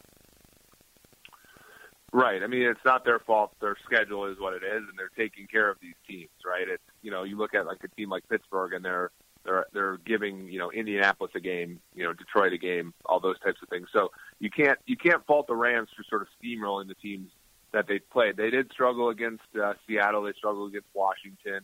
Right. 2.12 2.44
I 2.44 2.48
mean, 2.48 2.64
it's 2.64 2.84
not 2.84 3.06
their 3.06 3.20
fault. 3.20 3.54
Their 3.62 3.78
schedule 3.86 4.26
is 4.26 4.38
what 4.40 4.54
it 4.54 4.64
is, 4.64 4.84
and 4.90 4.98
they're 4.98 5.08
taking 5.16 5.48
care 5.48 5.70
of 5.70 5.78
these 5.82 5.96
teams. 6.06 6.30
Right. 6.46 6.68
It's 6.68 6.84
you 7.02 7.12
know, 7.12 7.24
you 7.24 7.38
look 7.38 7.56
at 7.56 7.66
like 7.66 7.82
a 7.82 7.88
team 7.88 8.10
like 8.10 8.28
Pittsburgh, 8.28 8.74
and 8.74 8.84
they're 8.84 9.12
they're 9.44 9.66
they're 9.74 9.98
giving 9.98 10.48
you 10.48 10.60
know 10.60 10.72
Indianapolis 10.72 11.32
a 11.36 11.40
game, 11.40 11.80
you 11.96 12.04
know 12.04 12.14
Detroit 12.14 12.54
a 12.54 12.58
game, 12.58 12.94
all 13.06 13.20
those 13.20 13.40
types 13.40 13.62
of 13.62 13.70
things. 13.70 13.88
So 13.94 14.12
you 14.40 14.50
can't 14.50 14.80
you 14.86 14.98
can't 14.98 15.26
fault 15.26 15.48
the 15.48 15.56
Rams 15.56 15.90
for 15.96 16.04
sort 16.04 16.22
of 16.22 16.28
steamrolling 16.42 16.88
the 16.88 16.96
teams 16.96 17.32
that 17.72 17.88
they 17.88 18.00
played. 18.00 18.38
They 18.38 18.50
did 18.50 18.72
struggle 18.72 19.10
against 19.10 19.44
uh, 19.62 19.74
Seattle. 19.88 20.24
They 20.24 20.34
struggled 20.34 20.70
against 20.70 20.90
Washington. 20.94 21.62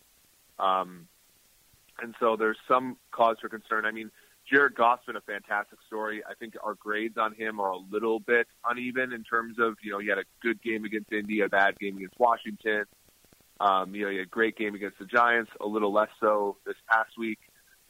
Um, 0.59 1.07
and 2.01 2.13
so 2.19 2.35
there's 2.35 2.57
some 2.67 2.97
cause 3.11 3.37
for 3.41 3.49
concern. 3.49 3.85
I 3.85 3.91
mean, 3.91 4.11
Jared 4.49 4.75
Goff's 4.75 5.05
been 5.05 5.15
a 5.15 5.21
fantastic 5.21 5.79
story. 5.87 6.21
I 6.29 6.35
think 6.35 6.55
our 6.63 6.75
grades 6.75 7.17
on 7.17 7.33
him 7.33 7.59
are 7.59 7.71
a 7.71 7.77
little 7.77 8.19
bit 8.19 8.47
uneven 8.69 9.13
in 9.13 9.23
terms 9.23 9.57
of, 9.59 9.75
you 9.81 9.91
know, 9.91 9.99
he 9.99 10.07
had 10.07 10.19
a 10.19 10.25
good 10.41 10.61
game 10.61 10.85
against 10.85 11.11
Indy, 11.11 11.41
a 11.41 11.49
bad 11.49 11.79
game 11.79 11.97
against 11.97 12.19
Washington. 12.19 12.85
Um, 13.59 13.95
you 13.95 14.03
know, 14.03 14.11
he 14.11 14.17
had 14.17 14.27
a 14.27 14.29
great 14.29 14.57
game 14.57 14.75
against 14.75 14.99
the 14.99 15.05
Giants, 15.05 15.51
a 15.61 15.65
little 15.65 15.91
less 15.91 16.09
so 16.19 16.57
this 16.65 16.75
past 16.89 17.17
week 17.17 17.39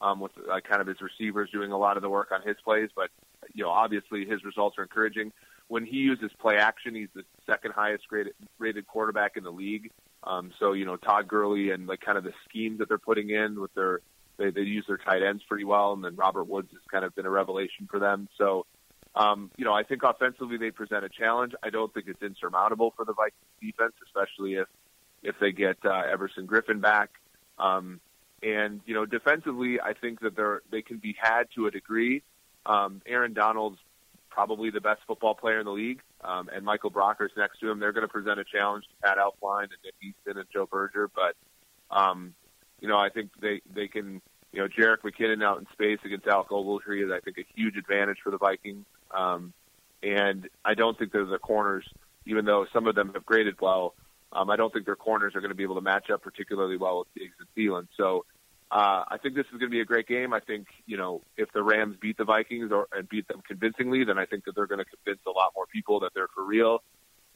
um, 0.01 0.19
with 0.19 0.31
uh, 0.37 0.59
kind 0.61 0.81
of 0.81 0.87
his 0.87 0.97
receivers 1.01 1.49
doing 1.51 1.71
a 1.71 1.77
lot 1.77 1.97
of 1.97 2.03
the 2.03 2.09
work 2.09 2.31
on 2.31 2.41
his 2.41 2.57
plays. 2.63 2.89
But, 2.95 3.09
you 3.53 3.63
know, 3.63 3.69
obviously 3.69 4.25
his 4.25 4.43
results 4.43 4.77
are 4.77 4.83
encouraging 4.83 5.31
when 5.67 5.85
he 5.85 5.97
uses 5.97 6.31
play 6.39 6.57
action, 6.57 6.95
he's 6.95 7.09
the 7.15 7.23
second 7.45 7.73
highest 7.73 8.05
rated, 8.11 8.33
rated 8.59 8.87
quarterback 8.87 9.37
in 9.37 9.43
the 9.43 9.51
league. 9.51 9.91
Um, 10.23 10.51
so 10.59 10.73
you 10.73 10.85
know 10.85 10.95
Todd 10.95 11.27
Gurley 11.27 11.71
and 11.71 11.87
like 11.87 12.01
kind 12.01 12.17
of 12.17 12.23
the 12.23 12.33
schemes 12.47 12.79
that 12.79 12.89
they're 12.89 12.97
putting 12.97 13.29
in 13.29 13.59
with 13.59 13.73
their 13.73 14.01
they, 14.37 14.49
they 14.49 14.61
use 14.61 14.85
their 14.87 14.97
tight 14.97 15.23
ends 15.23 15.43
pretty 15.47 15.63
well, 15.63 15.93
and 15.93 16.03
then 16.03 16.15
Robert 16.15 16.45
Woods 16.45 16.69
has 16.71 16.81
kind 16.91 17.05
of 17.05 17.15
been 17.15 17.25
a 17.25 17.29
revelation 17.29 17.87
for 17.89 17.99
them. 17.99 18.27
So 18.37 18.65
um, 19.15 19.51
you 19.57 19.65
know 19.65 19.73
I 19.73 19.83
think 19.83 20.03
offensively 20.03 20.57
they 20.57 20.71
present 20.71 21.05
a 21.05 21.09
challenge. 21.09 21.53
I 21.63 21.69
don't 21.69 21.93
think 21.93 22.07
it's 22.07 22.21
insurmountable 22.21 22.93
for 22.95 23.05
the 23.05 23.13
Vikings 23.13 23.43
defense, 23.61 23.93
especially 24.05 24.55
if 24.55 24.67
if 25.23 25.35
they 25.39 25.51
get 25.51 25.77
uh, 25.85 26.03
Everson 26.11 26.47
Griffen 26.47 26.81
back. 26.81 27.11
Um, 27.57 27.99
and 28.43 28.81
you 28.85 28.93
know, 28.93 29.05
defensively, 29.05 29.79
I 29.79 29.93
think 29.93 30.21
that 30.21 30.35
they're 30.35 30.61
they 30.71 30.81
can 30.81 30.97
be 30.97 31.15
had 31.19 31.43
to 31.55 31.67
a 31.67 31.71
degree. 31.71 32.23
Um, 32.65 33.01
Aaron 33.05 33.33
Donald's 33.33 33.79
probably 34.29 34.69
the 34.69 34.81
best 34.81 35.01
football 35.07 35.33
player 35.33 35.59
in 35.59 35.65
the 35.65 35.71
league, 35.71 36.01
um, 36.23 36.49
and 36.53 36.65
Michael 36.65 36.91
Brockers 36.91 37.29
next 37.37 37.59
to 37.59 37.69
him. 37.69 37.79
They're 37.79 37.93
going 37.93 38.07
to 38.07 38.11
present 38.11 38.39
a 38.39 38.43
challenge 38.43 38.85
to 38.85 39.07
Pat 39.07 39.17
Elflein 39.17 39.63
and 39.63 39.71
Nick 39.83 39.95
Easton 40.01 40.37
and 40.37 40.47
Joe 40.51 40.67
Berger, 40.69 41.09
but 41.13 41.35
um, 41.95 42.33
you 42.81 42.87
know, 42.87 42.97
I 42.97 43.09
think 43.09 43.31
they 43.41 43.61
they 43.73 43.87
can. 43.87 44.21
You 44.51 44.61
know, 44.61 44.67
Jerick 44.69 45.01
McKinnon 45.01 45.43
out 45.43 45.59
in 45.59 45.67
space 45.73 45.99
against 46.05 46.27
Alec 46.27 46.47
Ogletree 46.47 47.03
is, 47.03 47.11
I 47.11 47.19
think, 47.19 47.37
a 47.37 47.45
huge 47.57 47.75
advantage 47.75 48.19
for 48.23 48.31
the 48.31 48.37
Vikings. 48.37 48.85
Um, 49.11 49.51
and 50.01 50.47
I 50.63 50.75
don't 50.75 50.97
think 50.97 51.11
that 51.11 51.25
the 51.25 51.39
corners, 51.39 51.85
even 52.25 52.45
though 52.45 52.65
some 52.71 52.87
of 52.87 52.95
them 52.95 53.11
have 53.13 53.25
graded 53.25 53.59
well, 53.59 53.95
um, 54.35 54.49
I 54.49 54.55
don't 54.55 54.71
think 54.73 54.85
their 54.85 54.95
corners 54.95 55.35
are 55.35 55.41
going 55.41 55.49
to 55.49 55.55
be 55.55 55.63
able 55.63 55.75
to 55.75 55.81
match 55.81 56.09
up 56.09 56.21
particularly 56.21 56.77
well 56.77 56.99
with 56.99 57.13
Diggs 57.15 57.35
and 57.39 57.47
Thielen. 57.55 57.87
So 57.97 58.25
uh, 58.71 59.03
I 59.07 59.17
think 59.21 59.35
this 59.35 59.45
is 59.45 59.51
going 59.51 59.69
to 59.71 59.75
be 59.75 59.81
a 59.81 59.85
great 59.85 60.07
game. 60.07 60.33
I 60.33 60.39
think 60.39 60.67
you 60.85 60.97
know 60.97 61.21
if 61.37 61.51
the 61.53 61.63
Rams 61.63 61.95
beat 61.99 62.17
the 62.17 62.25
Vikings 62.25 62.71
or 62.71 62.87
and 62.91 63.07
beat 63.07 63.27
them 63.27 63.41
convincingly, 63.47 64.03
then 64.03 64.17
I 64.17 64.25
think 64.25 64.45
that 64.45 64.55
they're 64.55 64.67
going 64.67 64.83
to 64.83 64.85
convince 64.85 65.21
a 65.25 65.31
lot 65.31 65.53
more 65.55 65.65
people 65.65 66.01
that 66.01 66.11
they're 66.13 66.27
for 66.33 66.43
real. 66.43 66.83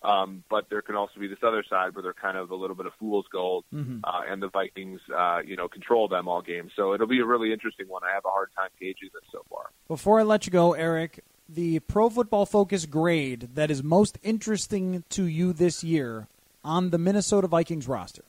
Um, 0.02 0.44
but 0.50 0.70
there 0.70 0.82
can 0.82 0.96
also 0.96 1.20
be 1.20 1.28
this 1.28 1.40
other 1.44 1.64
side 1.70 1.94
where 1.94 2.02
they're 2.02 2.14
kind 2.14 2.38
of 2.38 2.52
a 2.52 2.56
little 2.56 2.76
bit 2.76 2.86
of 2.86 2.94
fool's 2.98 3.26
gold, 3.32 3.66
mm-hmm. 3.74 4.00
uh, 4.04 4.22
and 4.30 4.42
the 4.42 4.48
Vikings, 4.48 5.02
uh, 5.14 5.40
you 5.46 5.58
know, 5.58 5.68
control 5.68 6.08
them 6.08 6.30
all 6.30 6.42
game. 6.42 6.70
So 6.74 6.94
it'll 6.94 7.06
be 7.06 7.20
a 7.20 7.26
really 7.26 7.52
interesting 7.52 7.90
one. 7.90 8.04
I 8.10 8.14
have 8.14 8.24
a 8.24 8.30
hard 8.30 8.50
time 8.56 8.70
gauging 8.80 9.10
this 9.14 9.30
so 9.30 9.44
far. 9.50 9.72
Before 9.90 10.22
I 10.22 10.24
let 10.24 10.46
you 10.46 10.54
go, 10.54 10.72
Eric, 10.72 11.22
the 11.50 11.80
Pro 11.82 12.10
Football 12.10 12.46
Focus 12.46 12.86
grade 12.86 13.50
that 13.56 13.70
is 13.70 13.84
most 13.84 14.18
interesting 14.24 15.04
to 15.10 15.26
you 15.26 15.52
this 15.52 15.84
year 15.84 16.30
on 16.64 16.90
the 16.90 16.98
Minnesota 16.98 17.48
Vikings 17.48 17.88
roster. 17.88 18.24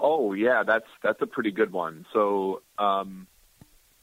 Oh 0.00 0.32
yeah, 0.32 0.64
that's 0.64 0.88
that's 1.02 1.22
a 1.22 1.26
pretty 1.26 1.52
good 1.52 1.72
one. 1.72 2.06
So, 2.12 2.62
um, 2.78 3.28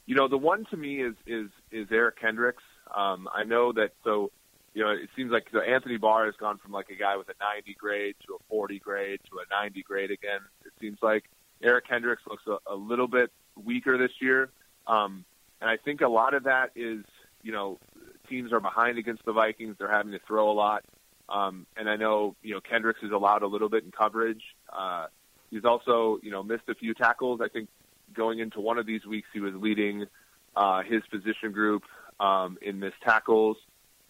you 0.06 0.15
know, 0.15 0.28
the 0.28 0.38
one 0.38 0.65
to 0.72 0.78
me 0.78 1.02
is 1.02 1.15
is 1.28 1.50
is 1.72 1.88
Eric 1.92 2.20
Kendricks. 2.20 2.63
Um, 2.96 3.28
I 3.34 3.44
know 3.44 3.74
that 3.74 3.92
so 4.04 4.32
you 4.74 4.84
know, 4.84 4.92
it 4.92 5.10
seems 5.15 5.32
like 5.32 5.48
so 5.52 5.60
Anthony 5.60 5.98
Barr 5.98 6.26
has 6.26 6.36
gone 6.36 6.58
from 6.58 6.72
like 6.72 6.89
a 6.89 6.96
guy 6.96 7.18
with 7.18 7.28
a 7.30 7.34
90 7.39 7.74
grade 7.74 8.15
to 8.28 8.36
a 8.36 8.38
40 8.50 8.80
grade 8.80 9.20
to 9.30 9.39
a 9.39 9.63
90 9.63 9.82
grade 9.84 10.12
again. 10.12 10.39
It 10.65 10.72
seems 10.80 11.00
like 11.02 11.26
Eric 11.62 11.88
Kendricks 11.88 12.24
looks 12.28 12.44
a, 12.48 12.58
a 12.72 12.76
little 12.76 13.08
bit 13.08 13.32
weaker 13.62 13.98
this 13.98 14.12
year, 14.22 14.50
um, 14.88 15.26
and 15.60 15.70
I 15.70 15.78
think 15.78 16.00
a 16.00 16.08
lot 16.08 16.34
of 16.34 16.44
that 16.44 16.72
is 16.76 17.04
you 17.42 17.52
know 17.52 17.78
teams 18.30 18.54
are 18.54 18.62
behind 18.62 18.98
against 18.98 19.26
the 19.26 19.34
Vikings. 19.34 19.76
They're 19.78 19.92
having 19.92 20.13
to 20.13 20.20
throw 20.20 20.50
a 20.50 20.54
lot, 20.54 20.86
um, 21.30 21.65
and 21.78 21.89
I 21.89 21.96
know 21.96 22.36
you 22.42 22.54
know 22.54 22.62
Kendricks 22.62 23.02
is 23.04 23.12
allowed 23.12 23.44
a 23.44 23.48
little 23.48 23.70
bit 23.70 23.84
in 23.84 23.92
coverage. 23.92 24.44
Uh, 24.72 25.08
he's 25.52 25.65
also 25.65 26.20
you 26.24 26.32
know 26.32 26.44
missed 26.44 26.68
a 26.70 26.76
few 26.76 26.94
tackles. 26.94 27.42
I 27.44 27.48
think 27.50 27.70
going 28.13 28.39
into 28.39 28.60
one 28.60 28.78
of 28.78 28.86
these 28.86 29.06
weeks 29.06 29.28
he 29.34 29.39
was 29.39 29.54
leading 29.56 30.06
uh, 30.56 30.82
his 30.84 31.02
position 31.12 31.52
group 31.52 31.84
um, 32.20 32.58
in 32.62 32.80
missed 32.80 33.02
tackles 33.04 33.58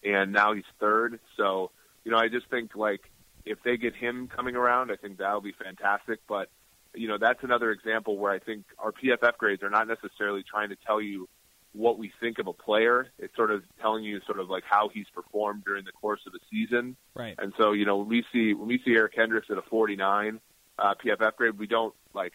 and 0.03 0.31
now 0.31 0.53
he's 0.53 0.63
third. 0.79 1.19
So, 1.37 1.71
you 2.03 2.11
know, 2.11 2.17
I 2.17 2.27
just 2.29 2.49
think 2.49 2.75
like 2.75 3.01
if 3.45 3.59
they 3.63 3.77
get 3.77 3.95
him 3.95 4.27
coming 4.33 4.55
around, 4.55 4.91
I 4.91 4.95
think 4.95 5.17
that'll 5.17 5.41
be 5.41 5.53
fantastic. 5.53 6.19
But, 6.27 6.49
you 6.93 7.07
know, 7.07 7.17
that's 7.17 7.43
another 7.43 7.71
example 7.71 8.17
where 8.17 8.31
I 8.31 8.39
think 8.39 8.65
our 8.77 8.91
PFF 8.91 9.37
grades 9.37 9.63
are 9.63 9.69
not 9.69 9.87
necessarily 9.87 10.43
trying 10.43 10.69
to 10.69 10.77
tell 10.85 11.01
you 11.01 11.27
what 11.73 11.97
we 11.97 12.11
think 12.19 12.39
of 12.39 12.47
a 12.47 12.53
player. 12.53 13.07
It's 13.19 13.35
sort 13.35 13.51
of 13.51 13.63
telling 13.81 14.03
you 14.03 14.19
sort 14.25 14.39
of 14.39 14.49
like 14.49 14.63
how 14.67 14.89
he's 14.89 15.07
performed 15.13 15.63
during 15.65 15.85
the 15.85 15.91
course 15.91 16.21
of 16.25 16.33
the 16.33 16.39
season. 16.49 16.95
Right. 17.13 17.35
And 17.37 17.53
so, 17.57 17.73
you 17.73 17.85
know, 17.85 17.97
when 17.97 18.07
we 18.07 18.25
see 18.33 18.53
when 18.53 18.67
we 18.67 18.81
see 18.83 18.95
Eric 18.95 19.15
Kendricks 19.15 19.47
at 19.51 19.57
a 19.57 19.61
49 19.61 20.39
uh, 20.77 20.93
PFF 20.95 21.35
grade, 21.35 21.59
we 21.59 21.67
don't 21.67 21.93
like 22.13 22.33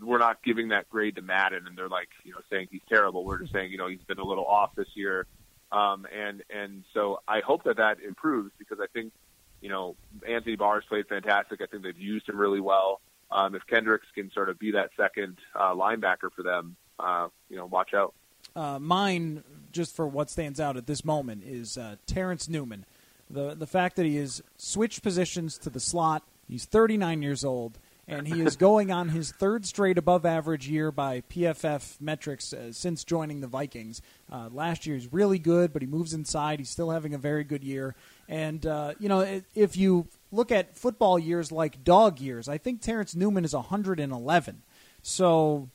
we're 0.00 0.18
not 0.18 0.42
giving 0.44 0.68
that 0.68 0.88
grade 0.88 1.16
to 1.16 1.22
Madden, 1.22 1.66
and 1.66 1.76
they're 1.76 1.88
like 1.88 2.08
you 2.24 2.32
know 2.32 2.40
saying 2.50 2.68
he's 2.70 2.82
terrible. 2.88 3.24
We're 3.24 3.38
just 3.38 3.52
saying 3.52 3.72
you 3.72 3.78
know 3.78 3.88
he's 3.88 4.04
been 4.06 4.18
a 4.18 4.24
little 4.24 4.44
off 4.44 4.74
this 4.76 4.88
year. 4.94 5.26
Um, 5.72 6.06
and 6.14 6.42
and 6.50 6.84
so 6.94 7.20
I 7.26 7.40
hope 7.40 7.64
that 7.64 7.78
that 7.78 7.98
improves 8.00 8.52
because 8.58 8.78
I 8.80 8.86
think 8.92 9.12
you 9.60 9.68
know 9.68 9.96
Anthony 10.28 10.56
Barr's 10.56 10.84
played 10.88 11.08
fantastic. 11.08 11.60
I 11.60 11.66
think 11.66 11.82
they've 11.82 11.98
used 11.98 12.28
him 12.28 12.36
really 12.38 12.60
well. 12.60 13.00
Um, 13.30 13.54
if 13.56 13.62
Kendricks 13.66 14.06
can 14.14 14.30
sort 14.32 14.48
of 14.48 14.58
be 14.58 14.72
that 14.72 14.90
second 14.96 15.38
uh, 15.54 15.74
linebacker 15.74 16.30
for 16.34 16.42
them, 16.44 16.76
uh, 17.00 17.28
you 17.48 17.56
know, 17.56 17.66
watch 17.66 17.92
out. 17.92 18.14
Uh, 18.56 18.78
mine, 18.80 19.44
just 19.70 19.94
for 19.94 20.08
what 20.08 20.30
stands 20.30 20.58
out 20.58 20.76
at 20.76 20.86
this 20.86 21.04
moment, 21.04 21.44
is 21.44 21.78
uh, 21.78 21.96
Terrence 22.06 22.48
Newman. 22.48 22.84
The 23.30 23.54
the 23.54 23.66
fact 23.66 23.96
that 23.96 24.06
he 24.06 24.16
has 24.16 24.42
switched 24.56 25.02
positions 25.02 25.58
to 25.58 25.70
the 25.70 25.80
slot. 25.80 26.22
He's 26.48 26.64
39 26.64 27.22
years 27.22 27.44
old 27.44 27.78
and 28.08 28.26
he 28.28 28.40
is 28.40 28.56
going 28.56 28.92
on 28.92 29.08
his 29.08 29.32
third 29.32 29.66
straight 29.66 29.98
above 29.98 30.24
average 30.24 30.68
year 30.68 30.90
by 30.90 31.22
PFF 31.22 32.00
metrics 32.00 32.52
uh, 32.52 32.72
since 32.72 33.04
joining 33.04 33.40
the 33.40 33.46
Vikings. 33.46 34.00
Uh, 34.30 34.48
last 34.52 34.86
year 34.86 34.96
he's 34.96 35.12
really 35.12 35.38
good, 35.38 35.72
but 35.72 35.82
he 35.82 35.88
moves 35.88 36.14
inside. 36.14 36.58
He's 36.58 36.70
still 36.70 36.90
having 36.90 37.14
a 37.14 37.18
very 37.18 37.44
good 37.44 37.64
year. 37.64 37.94
And, 38.28 38.64
uh, 38.64 38.94
you 38.98 39.08
know, 39.08 39.42
if 39.54 39.76
you 39.76 40.06
look 40.32 40.52
at 40.52 40.76
football 40.76 41.18
years 41.18 41.50
like 41.50 41.84
dog 41.84 42.20
years, 42.20 42.48
I 42.48 42.58
think 42.58 42.80
Terrence 42.80 43.14
Newman 43.14 43.44
is 43.44 43.54
111. 43.54 44.62
So 45.02 45.68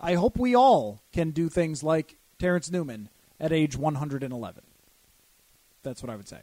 I 0.00 0.14
hope 0.14 0.38
we 0.38 0.54
all 0.54 1.02
can 1.12 1.30
do 1.30 1.48
things 1.48 1.82
like 1.82 2.16
Terrence 2.38 2.70
Newman 2.70 3.10
at 3.38 3.52
age 3.52 3.76
111. 3.76 4.62
That's 5.82 6.02
what 6.02 6.10
I 6.10 6.16
would 6.16 6.28
say. 6.28 6.40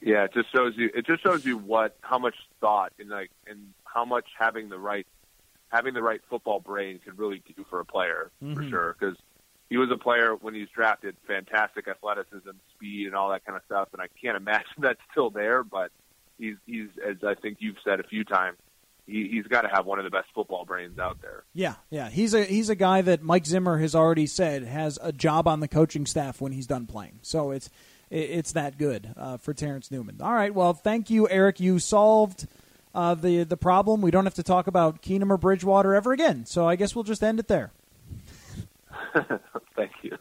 Yeah, 0.00 0.24
it 0.24 0.34
just 0.34 0.52
shows 0.52 0.74
you. 0.76 0.90
It 0.94 1.06
just 1.06 1.22
shows 1.22 1.44
you 1.44 1.56
what 1.56 1.96
how 2.02 2.18
much 2.18 2.34
thought 2.60 2.92
and 2.98 3.08
like 3.08 3.30
and 3.46 3.72
how 3.84 4.04
much 4.04 4.26
having 4.38 4.68
the 4.68 4.78
right 4.78 5.06
having 5.68 5.94
the 5.94 6.02
right 6.02 6.20
football 6.28 6.60
brain 6.60 7.00
can 7.02 7.16
really 7.16 7.42
do 7.56 7.64
for 7.70 7.80
a 7.80 7.84
player 7.84 8.30
mm-hmm. 8.42 8.54
for 8.54 8.68
sure. 8.68 8.96
Because 8.98 9.16
he 9.70 9.78
was 9.78 9.90
a 9.90 9.96
player 9.96 10.34
when 10.34 10.54
he 10.54 10.60
was 10.60 10.68
drafted, 10.70 11.16
fantastic 11.26 11.88
athleticism, 11.88 12.50
speed, 12.74 13.06
and 13.06 13.16
all 13.16 13.30
that 13.30 13.46
kind 13.46 13.56
of 13.56 13.62
stuff. 13.64 13.88
And 13.92 14.02
I 14.02 14.08
can't 14.20 14.36
imagine 14.36 14.66
that's 14.78 15.00
still 15.10 15.30
there. 15.30 15.64
But 15.64 15.90
he's 16.38 16.56
he's 16.66 16.88
as 17.04 17.16
I 17.26 17.34
think 17.34 17.58
you've 17.60 17.78
said 17.82 18.00
a 18.00 18.04
few 18.04 18.24
times, 18.24 18.58
he, 19.06 19.28
he's 19.28 19.46
got 19.46 19.62
to 19.62 19.68
have 19.68 19.86
one 19.86 19.98
of 19.98 20.04
the 20.04 20.10
best 20.10 20.28
football 20.34 20.64
brains 20.64 20.98
out 20.98 21.20
there. 21.20 21.44
Yeah, 21.52 21.74
yeah. 21.90 22.08
He's 22.08 22.34
a 22.34 22.44
he's 22.44 22.68
a 22.68 22.74
guy 22.74 23.02
that 23.02 23.22
Mike 23.22 23.46
Zimmer 23.46 23.78
has 23.78 23.94
already 23.94 24.26
said 24.26 24.64
has 24.64 24.98
a 25.02 25.12
job 25.12 25.46
on 25.46 25.60
the 25.60 25.68
coaching 25.68 26.06
staff 26.06 26.40
when 26.40 26.52
he's 26.52 26.66
done 26.66 26.86
playing. 26.86 27.18
So 27.22 27.50
it's 27.50 27.70
it's 28.10 28.52
that 28.52 28.78
good 28.78 29.12
uh, 29.16 29.36
for 29.36 29.52
Terrence 29.52 29.90
Newman. 29.90 30.18
All 30.20 30.32
right. 30.32 30.54
Well, 30.54 30.72
thank 30.72 31.10
you, 31.10 31.28
Eric. 31.28 31.60
You 31.60 31.78
solved 31.78 32.46
uh, 32.94 33.14
the 33.14 33.44
the 33.44 33.56
problem. 33.56 34.00
We 34.00 34.10
don't 34.10 34.24
have 34.24 34.34
to 34.34 34.42
talk 34.42 34.66
about 34.66 35.02
Keenum 35.02 35.30
or 35.30 35.36
Bridgewater 35.36 35.94
ever 35.94 36.12
again. 36.12 36.46
So 36.46 36.68
I 36.68 36.76
guess 36.76 36.94
we'll 36.94 37.04
just 37.04 37.22
end 37.22 37.40
it 37.40 37.48
there. 37.48 37.72
Thank 39.76 39.92
you. 40.02 40.16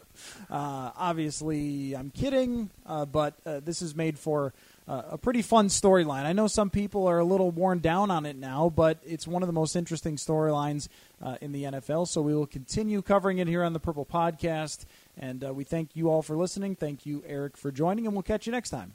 Uh, 0.50 0.92
obviously, 0.96 1.96
I'm 1.96 2.10
kidding, 2.10 2.70
uh, 2.86 3.06
but 3.06 3.36
uh, 3.46 3.60
this 3.60 3.82
is 3.82 3.96
made 3.96 4.20
for 4.20 4.54
uh, 4.88 5.04
a 5.12 5.18
pretty 5.18 5.42
fun 5.42 5.68
storyline. 5.68 6.26
I 6.26 6.34
know 6.34 6.48
some 6.48 6.70
people 6.70 7.08
are 7.08 7.20
a 7.20 7.26
little 7.26 7.52
worn 7.52 7.80
down 7.80 8.12
on 8.12 8.26
it 8.26 8.36
now, 8.36 8.70
but 8.70 9.00
it's 9.06 9.28
one 9.28 9.44
of 9.44 9.48
the 9.48 9.54
most 9.54 9.76
interesting 9.76 10.18
storylines 10.18 10.88
uh, 11.22 11.38
in 11.42 11.52
the 11.52 11.64
NFL. 11.64 12.08
So 12.08 12.22
we 12.22 12.36
will 12.36 12.48
continue 12.48 13.02
covering 13.02 13.38
it 13.38 13.48
here 13.48 13.64
on 13.64 13.74
the 13.74 13.80
Purple 13.80 14.06
Podcast. 14.06 14.86
And 15.18 15.44
we 15.56 15.64
thank 15.64 15.96
you 15.96 16.10
all 16.10 16.22
for 16.22 16.36
listening. 16.36 16.76
Thank 16.76 17.06
you, 17.06 17.24
Eric, 17.28 17.56
for 17.56 17.72
joining, 17.72 18.06
and 18.06 18.16
we'll 18.16 18.24
catch 18.24 18.46
you 18.46 18.52
next 18.52 18.72
time. 18.72 18.94